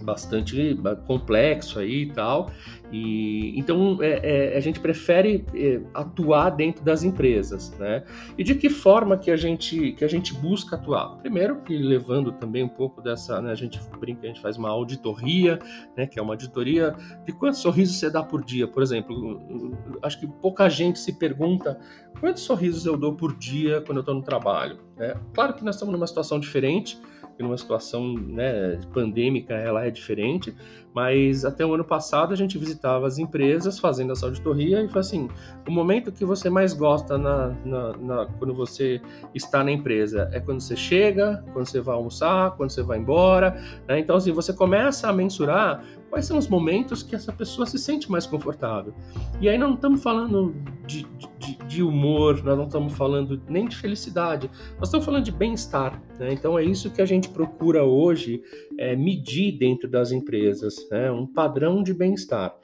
bastante 0.01 0.77
complexo 1.05 1.79
aí 1.79 2.03
e 2.03 2.11
tal. 2.11 2.51
E, 2.91 3.57
então 3.59 3.97
é, 4.01 4.53
é, 4.53 4.57
a 4.57 4.59
gente 4.59 4.79
prefere 4.79 5.45
é, 5.53 5.81
atuar 5.93 6.51
dentro 6.51 6.83
das 6.83 7.03
empresas, 7.03 7.71
né? 7.77 8.03
E 8.37 8.43
de 8.43 8.55
que 8.55 8.69
forma 8.69 9.17
que 9.17 9.29
a 9.29 9.35
gente 9.35 9.91
que 9.93 10.05
a 10.05 10.07
gente 10.07 10.33
busca 10.33 10.75
atuar? 10.75 11.17
Primeiro 11.17 11.57
que 11.61 11.77
levando 11.77 12.31
também 12.31 12.63
um 12.63 12.69
pouco 12.69 13.01
dessa, 13.01 13.41
né, 13.41 13.51
a 13.51 13.55
gente 13.55 13.79
brinca, 13.99 14.21
a 14.23 14.27
gente 14.27 14.41
faz 14.41 14.57
uma 14.57 14.69
auditoria, 14.69 15.59
né, 15.97 16.07
que 16.07 16.17
é 16.17 16.21
uma 16.21 16.33
auditoria 16.33 16.95
de 17.25 17.33
quantos 17.33 17.59
sorrisos 17.59 17.97
você 17.97 18.09
dá 18.09 18.23
por 18.23 18.43
dia, 18.43 18.67
por 18.67 18.81
exemplo. 18.81 19.41
Acho 20.01 20.19
que 20.19 20.27
pouca 20.27 20.69
gente 20.69 20.99
se 20.99 21.13
pergunta 21.13 21.77
quantos 22.19 22.43
sorrisos 22.43 22.85
eu 22.85 22.95
dou 22.95 23.13
por 23.13 23.35
dia 23.37 23.81
quando 23.81 23.97
eu 23.97 24.01
estou 24.01 24.15
no 24.15 24.21
trabalho. 24.21 24.79
Né? 24.95 25.15
Claro 25.33 25.53
que 25.53 25.63
nós 25.63 25.75
estamos 25.75 25.93
numa 25.93 26.07
situação 26.07 26.39
diferente 26.39 26.97
que 27.37 27.43
numa 27.43 27.57
situação 27.57 28.13
né, 28.15 28.79
pandêmica 28.91 29.53
ela 29.53 29.85
é 29.85 29.91
diferente, 29.91 30.53
mas 30.93 31.45
até 31.45 31.63
o 31.63 31.75
ano 31.75 31.85
passado 31.85 32.33
a 32.33 32.35
gente 32.35 32.57
visitava 32.57 33.05
as 33.05 33.19
empresas 33.19 33.77
fazendo 33.77 34.13
essa 34.13 34.25
auditoria 34.25 34.81
e 34.81 34.89
foi 34.89 35.01
assim, 35.01 35.29
o 35.67 35.71
momento 35.71 36.11
que 36.11 36.25
você 36.25 36.49
mais 36.49 36.73
gosta 36.73 37.17
na, 37.17 37.49
na, 37.63 37.97
na, 37.97 38.25
quando 38.39 38.55
você 38.55 38.99
está 39.35 39.63
na 39.63 39.71
empresa 39.71 40.27
é 40.33 40.39
quando 40.39 40.59
você 40.59 40.75
chega, 40.75 41.45
quando 41.53 41.67
você 41.67 41.79
vai 41.79 41.95
almoçar, 41.95 42.51
quando 42.57 42.71
você 42.71 42.81
vai 42.81 42.97
embora, 42.97 43.51
né? 43.87 43.99
então 43.99 44.17
assim, 44.17 44.31
você 44.31 44.51
começa 44.51 45.07
a 45.07 45.13
mensurar 45.13 45.83
quais 46.09 46.25
são 46.25 46.37
os 46.37 46.47
momentos 46.47 47.03
que 47.03 47.15
essa 47.15 47.31
pessoa 47.31 47.65
se 47.65 47.77
sente 47.77 48.09
mais 48.09 48.25
confortável. 48.25 48.93
E 49.41 49.47
aí 49.47 49.57
não 49.57 49.73
estamos 49.73 50.01
falando 50.01 50.55
de, 50.85 51.05
de, 51.37 51.57
de 51.67 51.83
humor, 51.83 52.43
nós 52.43 52.57
não 52.57 52.65
estamos 52.65 52.93
falando 52.93 53.41
nem 53.47 53.67
de 53.67 53.75
felicidade, 53.75 54.49
nós 54.77 54.87
estamos 54.87 55.05
falando 55.05 55.23
de 55.23 55.31
bem-estar. 55.31 56.01
Né? 56.19 56.33
Então 56.33 56.57
é 56.57 56.63
isso 56.63 56.91
que 56.91 57.01
a 57.01 57.05
gente 57.05 57.29
procura 57.29 57.83
hoje 57.83 58.41
é, 58.77 58.95
medir 58.95 59.51
dentro 59.57 59.89
das 59.89 60.11
empresas, 60.11 60.75
né? 60.89 61.11
um 61.11 61.25
padrão 61.25 61.83
de 61.83 61.93
bem-estar. 61.93 62.55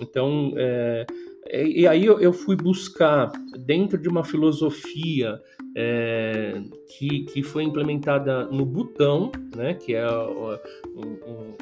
Então, 0.00 0.52
é, 0.56 1.06
e 1.52 1.86
aí 1.86 2.04
eu 2.04 2.32
fui 2.32 2.54
buscar 2.54 3.30
dentro 3.58 3.98
de 3.98 4.08
uma 4.08 4.22
filosofia 4.22 5.40
é, 5.76 6.62
que, 6.86 7.24
que 7.24 7.42
foi 7.42 7.64
implementada 7.64 8.44
no 8.46 8.64
Butão, 8.64 9.32
né, 9.56 9.74
que 9.74 9.94
é 9.94 10.06
um, 10.08 11.56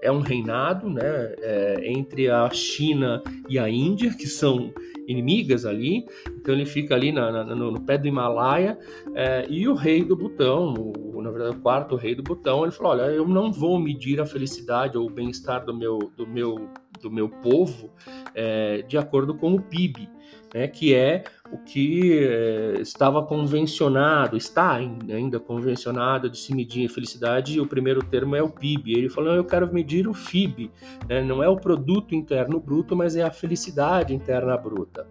é 0.00 0.10
um 0.10 0.20
reinado 0.20 0.88
né, 0.88 1.34
é, 1.38 1.80
entre 1.84 2.28
a 2.28 2.48
China 2.50 3.22
e 3.48 3.58
a 3.58 3.68
Índia, 3.68 4.14
que 4.14 4.26
são 4.26 4.72
inimigas 5.06 5.64
ali. 5.64 6.06
Então 6.28 6.54
ele 6.54 6.66
fica 6.66 6.94
ali 6.94 7.12
na, 7.12 7.30
na, 7.30 7.44
no, 7.44 7.70
no, 7.70 7.80
pé 7.80 7.98
do 7.98 8.06
Himalaia 8.06 8.78
é, 9.14 9.46
e 9.48 9.68
o 9.68 9.74
rei 9.74 10.04
do 10.04 10.16
Butão, 10.16 10.74
o, 10.74 11.20
na 11.22 11.30
verdade 11.30 11.56
o 11.56 11.60
quarto 11.60 11.96
rei 11.96 12.14
do 12.14 12.22
Butão, 12.22 12.62
ele 12.62 12.72
falou: 12.72 12.92
olha, 12.92 13.10
eu 13.10 13.26
não 13.26 13.52
vou 13.52 13.78
medir 13.78 14.20
a 14.20 14.26
felicidade 14.26 14.96
ou 14.96 15.06
o 15.06 15.10
bem-estar 15.10 15.64
do 15.64 15.74
meu, 15.74 15.98
do 16.16 16.26
meu 16.26 16.68
do 17.00 17.10
meu 17.10 17.28
povo 17.28 17.90
é, 18.34 18.82
de 18.82 18.96
acordo 18.96 19.34
com 19.34 19.54
o 19.54 19.60
PIB, 19.60 20.08
né, 20.54 20.68
que 20.68 20.94
é 20.94 21.24
o 21.52 21.58
que 21.58 22.26
é, 22.26 22.80
estava 22.80 23.22
convencionado, 23.22 24.38
está 24.38 24.72
ainda 24.72 25.38
convencionado 25.38 26.30
de 26.30 26.38
se 26.38 26.54
medir 26.54 26.88
felicidade, 26.88 27.60
o 27.60 27.66
primeiro 27.66 28.02
termo 28.02 28.34
é 28.34 28.42
o 28.42 28.48
PIB. 28.48 28.94
Ele 28.96 29.10
falou: 29.10 29.34
eu 29.34 29.44
quero 29.44 29.72
medir 29.72 30.08
o 30.08 30.14
FIB, 30.14 30.70
né? 31.06 31.22
não 31.22 31.42
é 31.42 31.48
o 31.48 31.56
produto 31.56 32.14
interno 32.14 32.58
bruto, 32.58 32.96
mas 32.96 33.16
é 33.16 33.22
a 33.22 33.30
felicidade 33.30 34.14
interna 34.14 34.56
bruta. 34.56 35.06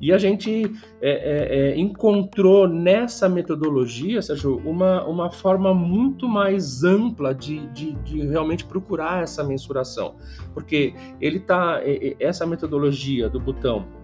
E 0.00 0.12
a 0.12 0.18
gente 0.18 0.70
é, 1.02 1.72
é, 1.72 1.78
encontrou 1.78 2.66
nessa 2.66 3.28
metodologia, 3.28 4.22
Sérgio, 4.22 4.56
uma, 4.64 5.04
uma 5.04 5.30
forma 5.30 5.74
muito 5.74 6.26
mais 6.26 6.82
ampla 6.84 7.34
de, 7.34 7.66
de, 7.68 7.92
de 7.92 8.26
realmente 8.26 8.64
procurar 8.64 9.22
essa 9.22 9.42
mensuração. 9.42 10.14
Porque 10.54 10.94
ele 11.20 11.40
tá. 11.40 11.80
Essa 12.18 12.46
metodologia 12.46 13.28
do 13.28 13.40
botão 13.40 13.99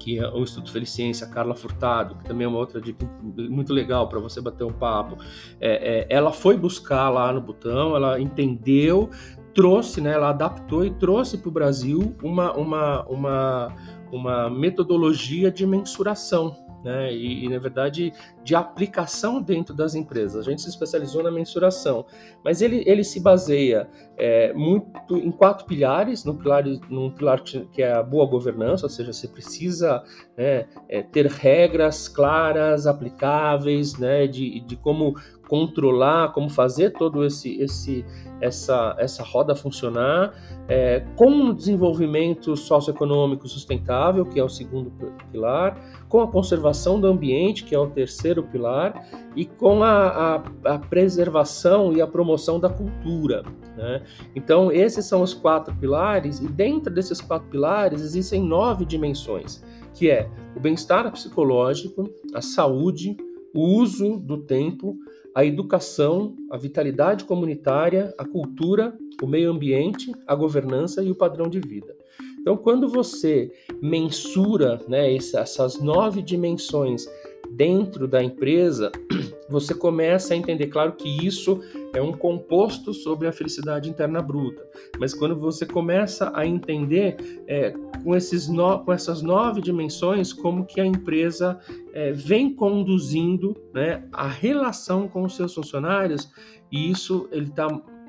que 0.00 0.18
é 0.18 0.28
o 0.28 0.42
Instituto 0.42 0.72
Feliciência, 0.72 1.26
a 1.26 1.30
Carla 1.30 1.54
Furtado, 1.54 2.16
que 2.16 2.24
também 2.24 2.46
é 2.46 2.48
uma 2.48 2.58
outra 2.58 2.80
dica 2.80 3.06
muito 3.22 3.72
legal 3.72 4.08
para 4.08 4.18
você 4.18 4.40
bater 4.40 4.64
um 4.64 4.72
papo. 4.72 5.18
É, 5.60 6.00
é, 6.00 6.06
ela 6.08 6.32
foi 6.32 6.56
buscar 6.56 7.10
lá 7.10 7.32
no 7.32 7.40
botão, 7.40 7.94
ela 7.94 8.18
entendeu, 8.18 9.10
trouxe, 9.54 10.00
né, 10.00 10.14
ela 10.14 10.30
adaptou 10.30 10.84
e 10.84 10.90
trouxe 10.90 11.36
para 11.36 11.48
o 11.48 11.52
Brasil 11.52 12.16
uma, 12.22 12.52
uma, 12.54 13.04
uma, 13.04 13.76
uma 14.10 14.50
metodologia 14.50 15.50
de 15.50 15.66
mensuração 15.66 16.56
né? 16.82 17.12
E, 17.12 17.44
e, 17.44 17.48
na 17.48 17.58
verdade 17.58 18.12
de 18.42 18.54
aplicação 18.54 19.40
dentro 19.40 19.74
das 19.74 19.94
empresas. 19.94 20.46
A 20.46 20.50
gente 20.50 20.62
se 20.62 20.68
especializou 20.68 21.22
na 21.22 21.30
mensuração, 21.30 22.06
mas 22.44 22.62
ele, 22.62 22.82
ele 22.86 23.04
se 23.04 23.20
baseia 23.20 23.88
é, 24.16 24.52
muito 24.52 25.16
em 25.16 25.30
quatro 25.30 25.66
pilares, 25.66 26.24
num 26.24 26.36
pilar, 26.36 26.64
num 26.88 27.10
pilar 27.10 27.42
que 27.42 27.82
é 27.82 27.92
a 27.92 28.02
boa 28.02 28.26
governança, 28.26 28.86
ou 28.86 28.90
seja, 28.90 29.12
você 29.12 29.28
precisa 29.28 30.02
né, 30.36 30.66
é, 30.88 31.02
ter 31.02 31.26
regras 31.26 32.08
claras, 32.08 32.86
aplicáveis, 32.86 33.98
né, 33.98 34.26
de, 34.26 34.60
de 34.60 34.76
como 34.76 35.14
controlar, 35.48 36.32
como 36.32 36.48
fazer 36.48 36.90
todo 36.90 37.24
esse, 37.24 37.60
esse 37.60 38.04
essa, 38.40 38.94
essa 38.98 39.22
roda 39.22 39.54
funcionar, 39.54 40.32
é, 40.68 41.00
com 41.16 41.28
um 41.28 41.52
desenvolvimento 41.52 42.56
socioeconômico 42.56 43.46
sustentável, 43.48 44.24
que 44.24 44.38
é 44.38 44.44
o 44.44 44.48
segundo 44.48 44.90
pilar, 45.30 45.76
com 46.08 46.20
a 46.20 46.28
conservação 46.28 47.00
do 47.00 47.06
ambiente, 47.06 47.64
que 47.64 47.74
é 47.74 47.78
o 47.78 47.88
terceiro 47.88 48.29
pilar, 48.42 49.06
e 49.34 49.44
com 49.44 49.82
a, 49.82 50.42
a, 50.64 50.74
a 50.74 50.78
preservação 50.78 51.92
e 51.92 52.00
a 52.00 52.06
promoção 52.06 52.58
da 52.58 52.68
cultura. 52.68 53.42
Né? 53.76 54.02
Então, 54.34 54.70
esses 54.70 55.04
são 55.04 55.22
os 55.22 55.34
quatro 55.34 55.74
pilares, 55.76 56.40
e 56.40 56.48
dentro 56.48 56.92
desses 56.92 57.20
quatro 57.20 57.48
pilares 57.48 58.02
existem 58.02 58.42
nove 58.42 58.84
dimensões, 58.84 59.62
que 59.94 60.10
é 60.10 60.28
o 60.56 60.60
bem-estar 60.60 61.10
psicológico, 61.10 62.08
a 62.34 62.40
saúde, 62.40 63.16
o 63.54 63.60
uso 63.60 64.18
do 64.18 64.38
tempo, 64.38 64.96
a 65.34 65.44
educação, 65.44 66.36
a 66.50 66.56
vitalidade 66.56 67.24
comunitária, 67.24 68.14
a 68.18 68.24
cultura, 68.24 68.96
o 69.22 69.26
meio 69.26 69.50
ambiente, 69.50 70.12
a 70.26 70.34
governança 70.34 71.02
e 71.02 71.10
o 71.10 71.14
padrão 71.14 71.48
de 71.48 71.60
vida. 71.60 71.96
Então, 72.40 72.56
quando 72.56 72.88
você 72.88 73.52
mensura 73.82 74.80
né, 74.88 75.14
essas 75.14 75.78
nove 75.78 76.22
dimensões 76.22 77.06
dentro 77.48 78.06
da 78.06 78.22
empresa, 78.22 78.90
você 79.48 79.74
começa 79.74 80.34
a 80.34 80.36
entender, 80.36 80.66
claro 80.66 80.92
que 80.92 81.26
isso 81.26 81.60
é 81.92 82.00
um 82.00 82.12
composto 82.12 82.94
sobre 82.94 83.26
a 83.26 83.32
felicidade 83.32 83.88
interna 83.88 84.22
bruta, 84.22 84.62
mas 84.98 85.12
quando 85.12 85.36
você 85.36 85.66
começa 85.66 86.32
a 86.34 86.46
entender 86.46 87.42
é, 87.46 87.74
com, 88.04 88.14
esses 88.14 88.48
no, 88.48 88.78
com 88.84 88.92
essas 88.92 89.22
nove 89.22 89.60
dimensões 89.60 90.32
como 90.32 90.64
que 90.64 90.80
a 90.80 90.86
empresa 90.86 91.58
é, 91.92 92.12
vem 92.12 92.54
conduzindo 92.54 93.56
né, 93.74 94.04
a 94.12 94.28
relação 94.28 95.08
com 95.08 95.24
os 95.24 95.34
seus 95.34 95.54
funcionários, 95.54 96.30
e 96.70 96.90
isso 96.90 97.28
ele 97.32 97.48
está 97.48 97.66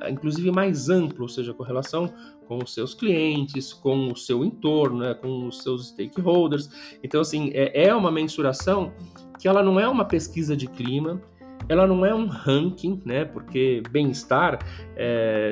inclusive 0.10 0.52
mais 0.52 0.90
amplo, 0.90 1.24
ou 1.24 1.30
seja, 1.30 1.54
com 1.54 1.64
relação 1.64 2.12
com 2.48 2.58
os 2.64 2.74
seus 2.74 2.94
clientes, 2.94 3.72
com 3.72 4.12
o 4.12 4.16
seu 4.16 4.44
entorno, 4.44 5.00
né, 5.00 5.14
com 5.14 5.48
os 5.48 5.64
seus 5.64 5.90
stakeholders. 5.90 6.70
Então, 7.04 7.22
assim, 7.22 7.52
é, 7.54 7.88
é 7.88 7.96
uma 7.96 8.12
mensuração 8.12 8.92
que 9.40 9.48
ela 9.48 9.64
não 9.64 9.80
é 9.80 9.88
uma 9.88 10.06
pesquisa 10.06 10.56
de 10.56 10.68
clima, 10.68 11.22
ela 11.70 11.88
não 11.88 12.06
é 12.06 12.14
um 12.14 12.26
ranking, 12.26 13.02
né? 13.06 13.26
Porque 13.26 13.82
bem-estar, 13.90 14.60
é, 14.96 15.52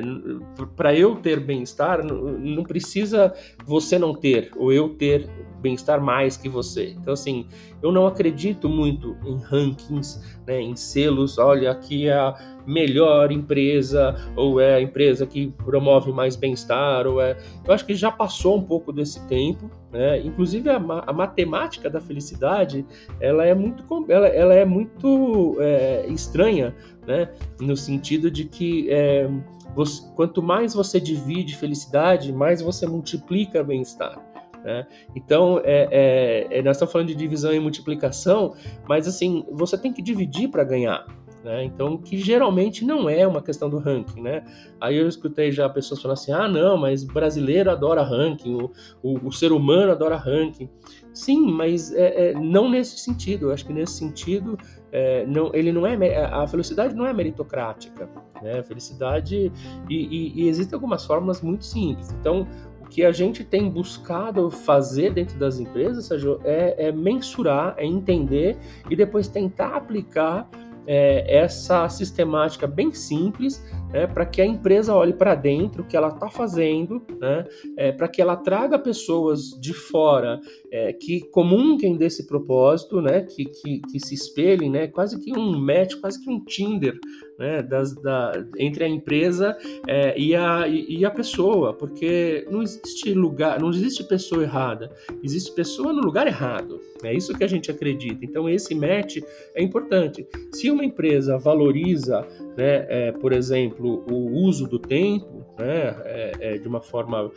para 0.76 0.94
eu 0.94 1.16
ter 1.16 1.40
bem-estar, 1.40 2.04
não 2.04 2.62
precisa 2.64 3.32
você 3.64 3.98
não 3.98 4.14
ter 4.14 4.50
ou 4.56 4.72
eu 4.72 4.90
ter 4.90 5.28
bem-estar 5.60 6.00
mais 6.00 6.36
que 6.36 6.48
você. 6.48 6.94
Então, 6.98 7.12
assim, 7.12 7.46
eu 7.82 7.92
não 7.92 8.06
acredito 8.06 8.68
muito 8.68 9.16
em 9.24 9.36
rankings, 9.36 10.20
né, 10.46 10.60
em 10.60 10.74
selos. 10.74 11.38
Olha, 11.38 11.70
aqui 11.70 12.08
é 12.08 12.14
a 12.14 12.34
melhor 12.66 13.30
empresa, 13.30 14.14
ou 14.36 14.60
é 14.60 14.76
a 14.76 14.80
empresa 14.80 15.26
que 15.26 15.48
promove 15.64 16.12
mais 16.12 16.36
bem-estar, 16.36 17.06
ou 17.06 17.20
é. 17.20 17.36
Eu 17.66 17.72
acho 17.72 17.84
que 17.84 17.94
já 17.94 18.10
passou 18.10 18.56
um 18.56 18.62
pouco 18.62 18.92
desse 18.92 19.26
tempo. 19.26 19.70
Né? 19.92 20.20
Inclusive 20.20 20.70
a, 20.70 20.76
a 20.76 21.12
matemática 21.12 21.90
da 21.90 22.00
felicidade, 22.00 22.86
ela 23.20 23.44
é 23.44 23.54
muito, 23.54 23.84
ela, 24.08 24.28
ela 24.28 24.54
é 24.54 24.64
muito 24.64 25.56
é, 25.60 26.06
estranha, 26.08 26.74
né? 27.06 27.30
No 27.60 27.76
sentido 27.76 28.30
de 28.30 28.44
que 28.44 28.88
é, 28.88 29.28
você, 29.74 30.02
quanto 30.14 30.42
mais 30.42 30.74
você 30.74 31.00
divide 31.00 31.56
felicidade, 31.56 32.32
mais 32.32 32.62
você 32.62 32.86
multiplica 32.86 33.64
bem-estar. 33.64 34.20
Né? 34.64 34.86
Então, 35.16 35.60
é, 35.64 35.88
é, 35.90 36.58
é, 36.58 36.62
nós 36.62 36.76
estamos 36.76 36.92
falando 36.92 37.08
de 37.08 37.14
divisão 37.14 37.52
e 37.52 37.58
multiplicação, 37.58 38.54
mas 38.88 39.08
assim, 39.08 39.44
você 39.50 39.76
tem 39.78 39.92
que 39.92 40.02
dividir 40.02 40.48
para 40.48 40.64
ganhar. 40.64 41.06
Né? 41.42 41.64
Então, 41.64 41.96
que 41.96 42.18
geralmente 42.18 42.84
não 42.84 43.08
é 43.08 43.26
uma 43.26 43.40
questão 43.40 43.70
do 43.70 43.78
ranking, 43.78 44.20
né? 44.20 44.44
Aí 44.78 44.96
eu 44.96 45.08
escutei 45.08 45.50
já 45.50 45.68
pessoas 45.70 46.02
falando 46.02 46.18
assim, 46.18 46.32
ah, 46.32 46.46
não, 46.46 46.76
mas 46.76 47.02
brasileiro 47.02 47.70
adora 47.70 48.02
ranking, 48.02 48.54
o, 48.56 48.70
o, 49.02 49.28
o 49.28 49.32
ser 49.32 49.50
humano 49.50 49.92
adora 49.92 50.16
ranking. 50.16 50.68
Sim, 51.14 51.50
mas 51.50 51.92
é, 51.94 52.30
é, 52.30 52.34
não 52.34 52.68
nesse 52.68 52.98
sentido. 52.98 53.46
Eu 53.46 53.52
acho 53.52 53.64
que 53.64 53.72
nesse 53.72 53.94
sentido, 53.94 54.58
é, 54.92 55.24
não, 55.26 55.50
ele 55.54 55.72
não 55.72 55.86
é 55.86 55.96
a 56.26 56.46
felicidade 56.46 56.94
não 56.94 57.06
é 57.06 57.12
meritocrática, 57.12 58.08
né? 58.42 58.62
Felicidade 58.62 59.50
e, 59.88 59.94
e, 59.94 60.42
e 60.42 60.48
existem 60.48 60.76
algumas 60.76 61.06
fórmulas 61.06 61.40
muito 61.40 61.64
simples. 61.64 62.12
Então, 62.20 62.46
que 62.90 63.04
a 63.04 63.12
gente 63.12 63.44
tem 63.44 63.70
buscado 63.70 64.50
fazer 64.50 65.14
dentro 65.14 65.38
das 65.38 65.58
empresas, 65.58 66.06
Sérgio, 66.06 66.40
é, 66.44 66.88
é 66.88 66.92
mensurar, 66.92 67.74
é 67.78 67.86
entender 67.86 68.58
e 68.90 68.96
depois 68.96 69.28
tentar 69.28 69.76
aplicar 69.76 70.50
é, 70.92 71.36
essa 71.36 71.88
sistemática 71.88 72.66
bem 72.66 72.92
simples 72.92 73.64
né, 73.92 74.08
para 74.08 74.26
que 74.26 74.42
a 74.42 74.44
empresa 74.44 74.92
olhe 74.92 75.12
para 75.12 75.36
dentro 75.36 75.84
o 75.84 75.86
que 75.86 75.96
ela 75.96 76.08
está 76.08 76.28
fazendo, 76.28 77.00
né, 77.20 77.44
é, 77.76 77.92
para 77.92 78.08
que 78.08 78.20
ela 78.20 78.36
traga 78.36 78.76
pessoas 78.76 79.50
de 79.60 79.72
fora 79.72 80.40
é, 80.68 80.92
que 80.92 81.20
comunguem 81.30 81.96
desse 81.96 82.26
propósito, 82.26 83.00
né, 83.00 83.20
que, 83.20 83.44
que, 83.44 83.80
que, 83.82 84.00
se 84.00 84.14
espelhem, 84.14 84.68
né, 84.68 84.88
quase 84.88 85.20
que 85.20 85.32
um 85.38 85.56
match, 85.60 85.94
quase 86.00 86.20
que 86.20 86.28
um 86.28 86.44
Tinder 86.44 86.98
né, 87.40 87.62
das, 87.62 87.94
da, 87.94 88.32
entre 88.58 88.84
a 88.84 88.88
empresa 88.88 89.56
é, 89.88 90.14
e, 90.20 90.36
a, 90.36 90.68
e, 90.68 91.02
a 91.06 91.10
pessoa, 91.10 91.72
porque 91.72 92.46
não 92.50 92.62
existe 92.62 93.14
lugar, 93.14 93.58
não 93.58 93.70
existe 93.70 94.04
pessoa 94.04 94.42
errada, 94.42 94.92
existe 95.24 95.50
pessoa 95.52 95.90
no 95.90 96.02
lugar 96.02 96.26
errado. 96.26 96.78
É 97.02 97.14
isso 97.14 97.32
que 97.32 97.42
a 97.42 97.48
gente 97.48 97.70
acredita. 97.70 98.22
Então 98.22 98.46
esse 98.46 98.74
match 98.74 99.16
é 99.54 99.62
importante. 99.62 100.28
Se 100.52 100.70
uma 100.70 100.84
empresa 100.84 101.38
valoriza, 101.38 102.26
né, 102.58 102.84
é, 102.90 103.12
por 103.12 103.32
exemplo, 103.32 104.04
o 104.10 104.32
uso 104.44 104.68
do 104.68 104.78
tempo, 104.78 105.46
né, 105.58 105.96
é, 106.04 106.32
é, 106.40 106.58
de 106.58 106.68
uma 106.68 106.82
forma 106.82 107.32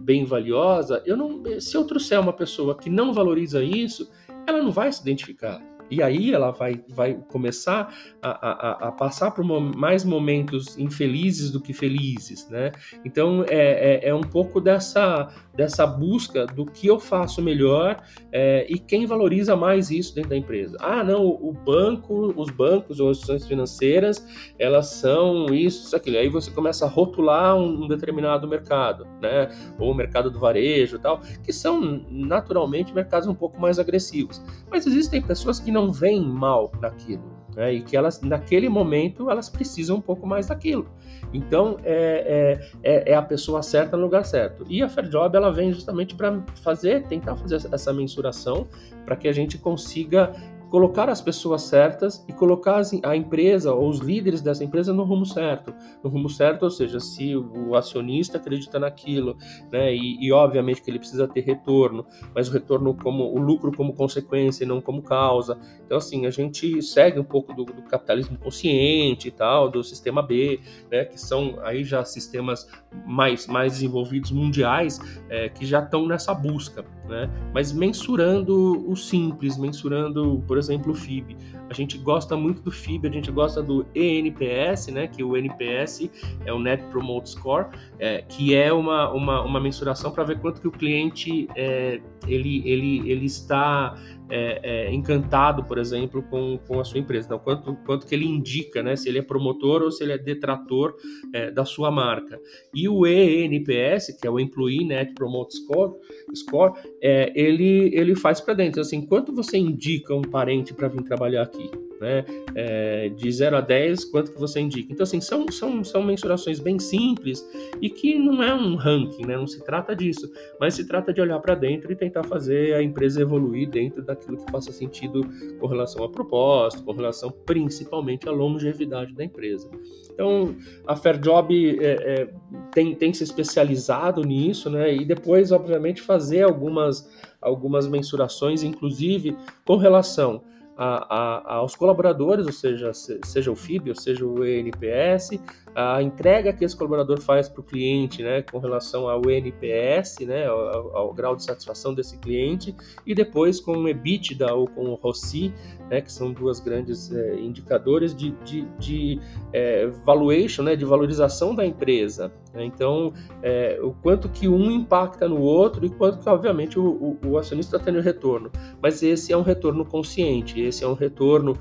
bem 0.00 0.24
valiosa, 0.24 1.00
eu 1.06 1.16
não, 1.16 1.44
se 1.60 1.76
eu 1.76 1.84
trouxer 1.84 2.18
uma 2.18 2.32
pessoa 2.32 2.76
que 2.76 2.90
não 2.90 3.12
valoriza 3.12 3.62
isso, 3.62 4.10
ela 4.48 4.60
não 4.60 4.72
vai 4.72 4.90
se 4.92 5.00
identificar. 5.00 5.62
E 5.90 6.02
aí 6.02 6.32
ela 6.32 6.50
vai, 6.50 6.82
vai 6.88 7.14
começar 7.28 7.94
a, 8.22 8.28
a, 8.30 8.88
a 8.88 8.92
passar 8.92 9.30
por 9.30 9.44
mais 9.44 10.04
momentos 10.04 10.78
infelizes 10.78 11.50
do 11.50 11.60
que 11.60 11.72
felizes, 11.72 12.48
né? 12.48 12.72
Então 13.04 13.44
é, 13.48 14.06
é, 14.06 14.08
é, 14.08 14.14
um 14.14 14.22
pouco 14.22 14.60
dessa, 14.60 15.28
dessa 15.54 15.86
busca 15.86 16.46
do 16.46 16.64
que 16.66 16.86
eu 16.86 16.98
faço 16.98 17.42
melhor 17.42 18.02
é, 18.32 18.66
e 18.68 18.78
quem 18.78 19.06
valoriza 19.06 19.54
mais 19.56 19.90
isso 19.90 20.14
dentro 20.14 20.30
da 20.30 20.36
empresa. 20.36 20.76
Ah, 20.80 21.04
não, 21.04 21.26
o 21.26 21.52
banco, 21.52 22.32
os 22.36 22.50
bancos 22.50 23.00
ou 23.00 23.10
instituições 23.10 23.46
financeiras, 23.46 24.26
elas 24.58 24.86
são 24.86 25.46
isso, 25.46 25.86
isso, 25.86 25.96
aquilo. 25.96 26.18
Aí 26.18 26.28
você 26.28 26.50
começa 26.50 26.84
a 26.84 26.88
rotular 26.88 27.56
um, 27.56 27.84
um 27.84 27.88
determinado 27.88 28.46
mercado, 28.48 29.06
né? 29.20 29.48
Ou 29.78 29.90
o 29.90 29.94
mercado 29.94 30.30
do 30.30 30.38
varejo 30.38 30.98
tal, 30.98 31.20
que 31.42 31.52
são 31.52 32.04
naturalmente 32.10 32.94
mercados 32.94 33.28
um 33.28 33.34
pouco 33.34 33.60
mais 33.60 33.78
agressivos. 33.78 34.42
Mas 34.70 34.86
existem 34.86 35.20
pessoas 35.22 35.58
que 35.58 35.70
não 35.74 35.92
veem 35.92 36.24
mal 36.24 36.72
naquilo 36.80 37.34
né? 37.54 37.72
e 37.72 37.82
que 37.82 37.96
elas, 37.96 38.20
naquele 38.20 38.68
momento, 38.68 39.30
elas 39.30 39.48
precisam 39.48 39.96
um 39.96 40.00
pouco 40.00 40.26
mais 40.26 40.46
daquilo. 40.46 40.86
Então, 41.32 41.78
é, 41.82 42.60
é, 42.82 42.92
é, 42.92 43.12
é 43.12 43.14
a 43.14 43.22
pessoa 43.22 43.62
certa 43.62 43.96
no 43.96 44.04
lugar 44.04 44.24
certo. 44.24 44.64
E 44.68 44.82
a 44.82 44.88
Fair 44.88 45.08
Job, 45.08 45.36
ela 45.36 45.52
vem 45.52 45.72
justamente 45.72 46.14
para 46.14 46.42
fazer, 46.62 47.04
tentar 47.04 47.36
fazer 47.36 47.56
essa 47.72 47.92
mensuração, 47.92 48.66
para 49.04 49.16
que 49.16 49.28
a 49.28 49.32
gente 49.32 49.58
consiga 49.58 50.32
colocar 50.74 51.08
as 51.08 51.20
pessoas 51.20 51.62
certas 51.62 52.24
e 52.28 52.32
colocar 52.32 52.82
a 53.04 53.16
empresa 53.16 53.72
ou 53.72 53.88
os 53.88 54.00
líderes 54.00 54.42
dessa 54.42 54.64
empresa 54.64 54.92
no 54.92 55.04
rumo 55.04 55.24
certo. 55.24 55.72
No 56.02 56.10
rumo 56.10 56.28
certo, 56.28 56.64
ou 56.64 56.70
seja, 56.70 56.98
se 56.98 57.36
o 57.36 57.76
acionista 57.76 58.38
acredita 58.38 58.76
naquilo, 58.76 59.36
né, 59.70 59.94
e, 59.94 60.18
e 60.20 60.32
obviamente 60.32 60.82
que 60.82 60.90
ele 60.90 60.98
precisa 60.98 61.28
ter 61.28 61.42
retorno, 61.42 62.04
mas 62.34 62.48
o 62.48 62.52
retorno 62.52 62.92
como 62.92 63.22
o 63.22 63.38
lucro 63.38 63.70
como 63.70 63.94
consequência 63.94 64.64
e 64.64 64.66
não 64.66 64.80
como 64.80 65.00
causa. 65.00 65.56
Então, 65.86 65.96
assim, 65.96 66.26
a 66.26 66.30
gente 66.30 66.82
segue 66.82 67.20
um 67.20 67.24
pouco 67.24 67.54
do, 67.54 67.64
do 67.66 67.82
capitalismo 67.82 68.36
consciente 68.36 69.28
e 69.28 69.30
tal, 69.30 69.70
do 69.70 69.84
sistema 69.84 70.22
B, 70.22 70.58
né, 70.90 71.04
que 71.04 71.20
são 71.20 71.56
aí 71.62 71.84
já 71.84 72.04
sistemas 72.04 72.68
mais, 73.06 73.46
mais 73.46 73.74
desenvolvidos 73.74 74.32
mundiais 74.32 74.98
é, 75.28 75.48
que 75.48 75.64
já 75.64 75.78
estão 75.78 76.04
nessa 76.04 76.34
busca, 76.34 76.84
né, 77.08 77.30
mas 77.52 77.72
mensurando 77.72 78.90
o 78.90 78.96
simples, 78.96 79.56
mensurando, 79.56 80.42
por 80.48 80.58
exemplo, 80.58 80.63
o 80.86 80.94
FIB. 80.94 81.36
A 81.68 81.74
gente 81.74 81.96
gosta 81.98 82.36
muito 82.36 82.62
do 82.62 82.70
FIB, 82.70 83.08
a 83.08 83.10
gente 83.10 83.30
gosta 83.30 83.62
do 83.62 83.86
ENPS, 83.94 84.88
né, 84.88 85.06
que 85.06 85.22
o 85.22 85.36
NPS 85.36 86.10
é 86.44 86.52
o 86.52 86.58
Net 86.58 86.82
Promote 86.84 87.30
Score, 87.30 87.66
é, 87.98 88.22
que 88.22 88.54
é 88.54 88.72
uma, 88.72 89.10
uma, 89.12 89.42
uma 89.42 89.60
mensuração 89.60 90.10
para 90.10 90.24
ver 90.24 90.40
quanto 90.40 90.60
que 90.60 90.68
o 90.68 90.72
cliente 90.72 91.48
é, 91.56 92.00
ele, 92.26 92.62
ele, 92.68 93.10
ele 93.10 93.26
está 93.26 93.94
é, 94.30 94.60
é, 94.62 94.94
encantado, 94.94 95.64
por 95.64 95.78
exemplo, 95.78 96.22
com, 96.22 96.58
com 96.66 96.80
a 96.80 96.84
sua 96.84 96.98
empresa. 96.98 97.26
Então, 97.26 97.38
quanto, 97.38 97.74
quanto 97.84 98.06
que 98.06 98.14
ele 98.14 98.26
indica, 98.26 98.82
né, 98.82 98.96
se 98.96 99.08
ele 99.08 99.18
é 99.18 99.22
promotor 99.22 99.82
ou 99.82 99.90
se 99.90 100.02
ele 100.02 100.12
é 100.12 100.18
detrator 100.18 100.94
é, 101.32 101.50
da 101.50 101.64
sua 101.64 101.90
marca. 101.90 102.40
E 102.74 102.88
o 102.88 103.06
ENPS, 103.06 104.18
que 104.20 104.26
é 104.26 104.30
o 104.30 104.40
Employee 104.40 104.84
Net 104.84 105.12
Promote 105.14 105.56
Score, 105.56 105.94
score 106.34 106.72
é, 107.02 107.32
ele, 107.34 107.90
ele 107.94 108.14
faz 108.14 108.40
para 108.40 108.54
dentro. 108.54 108.80
Assim, 108.80 109.04
quanto 109.06 109.34
você 109.34 109.58
indica 109.58 110.14
um 110.14 110.22
parente 110.22 110.72
para 110.72 110.88
vir 110.88 111.02
trabalhar 111.02 111.42
aqui? 111.42 111.70
Né? 112.04 112.22
É, 112.54 113.08
de 113.08 113.32
0 113.32 113.56
a 113.56 113.60
10, 113.62 114.04
quanto 114.04 114.32
que 114.32 114.38
você 114.38 114.60
indica? 114.60 114.92
Então, 114.92 115.04
assim, 115.04 115.22
são, 115.22 115.50
são, 115.50 115.82
são 115.82 116.02
mensurações 116.02 116.60
bem 116.60 116.78
simples 116.78 117.42
e 117.80 117.88
que 117.88 118.18
não 118.18 118.42
é 118.42 118.54
um 118.54 118.76
ranking, 118.76 119.24
né? 119.26 119.38
não 119.38 119.46
se 119.46 119.64
trata 119.64 119.96
disso, 119.96 120.30
mas 120.60 120.74
se 120.74 120.86
trata 120.86 121.14
de 121.14 121.22
olhar 121.22 121.40
para 121.40 121.54
dentro 121.54 121.90
e 121.90 121.96
tentar 121.96 122.22
fazer 122.24 122.74
a 122.74 122.82
empresa 122.82 123.22
evoluir 123.22 123.70
dentro 123.70 124.02
daquilo 124.02 124.36
que 124.36 124.52
faça 124.52 124.70
sentido 124.70 125.22
com 125.58 125.66
relação 125.66 126.04
a 126.04 126.08
propósito, 126.10 126.84
com 126.84 126.92
relação 126.92 127.30
principalmente 127.30 128.28
à 128.28 128.32
longevidade 128.32 129.14
da 129.14 129.24
empresa. 129.24 129.70
Então, 130.12 130.54
a 130.86 130.94
Fairjob 130.94 131.78
é, 131.80 131.86
é, 131.86 132.28
tem, 132.70 132.94
tem 132.94 133.14
se 133.14 133.24
especializado 133.24 134.22
nisso, 134.22 134.68
né? 134.68 134.94
E 134.94 135.06
depois, 135.06 135.52
obviamente, 135.52 136.02
fazer 136.02 136.42
algumas, 136.42 137.10
algumas 137.40 137.88
mensurações, 137.88 138.62
inclusive 138.62 139.34
com 139.64 139.76
relação 139.76 140.42
a, 140.76 141.52
a, 141.52 141.54
aos 141.56 141.74
colaboradores, 141.74 142.46
ou 142.46 142.52
seja, 142.52 142.92
seja 142.92 143.50
o 143.50 143.56
FIB, 143.56 143.90
ou 143.90 143.96
seja 143.96 144.26
o 144.26 144.44
ENPS, 144.44 145.38
a 145.74 146.00
entrega 146.00 146.52
que 146.52 146.64
esse 146.64 146.76
colaborador 146.76 147.20
faz 147.20 147.48
para 147.48 147.60
o 147.60 147.64
cliente, 147.64 148.22
né, 148.22 148.42
com 148.42 148.58
relação 148.58 149.08
ao 149.08 149.28
NPS, 149.28 150.20
né, 150.20 150.46
ao, 150.46 150.96
ao, 150.96 151.12
grau 151.12 151.34
de 151.34 151.42
satisfação 151.42 151.92
desse 151.92 152.16
cliente, 152.18 152.74
e 153.04 153.14
depois 153.14 153.60
com 153.60 153.76
o 153.78 153.88
EBITDA 153.88 154.54
ou 154.54 154.68
com 154.68 154.84
o 154.84 154.94
ROCI, 154.94 155.52
né, 155.90 156.00
que 156.00 156.12
são 156.12 156.32
duas 156.32 156.60
grandes 156.60 157.12
é, 157.12 157.34
indicadores 157.40 158.14
de, 158.14 158.30
de, 158.44 158.62
de 158.78 159.20
é, 159.52 159.86
valuation, 160.04 160.62
né, 160.62 160.76
de 160.76 160.84
valorização 160.84 161.54
da 161.54 161.66
empresa. 161.66 162.32
Né? 162.52 162.64
Então, 162.64 163.12
é, 163.42 163.78
o 163.82 163.92
quanto 163.92 164.28
que 164.28 164.46
um 164.46 164.70
impacta 164.70 165.28
no 165.28 165.40
outro 165.40 165.84
e 165.84 165.90
quanto 165.90 166.18
que, 166.18 166.28
obviamente, 166.28 166.78
o, 166.78 167.18
o, 167.22 167.28
o 167.30 167.38
acionista 167.38 167.76
está 167.76 167.84
tendo 167.84 168.00
retorno. 168.00 168.50
Mas 168.80 169.02
esse 169.02 169.32
é 169.32 169.36
um 169.36 169.42
retorno 169.42 169.84
consciente, 169.84 170.60
esse 170.60 170.84
é 170.84 170.88
um 170.88 170.94
retorno 170.94 171.58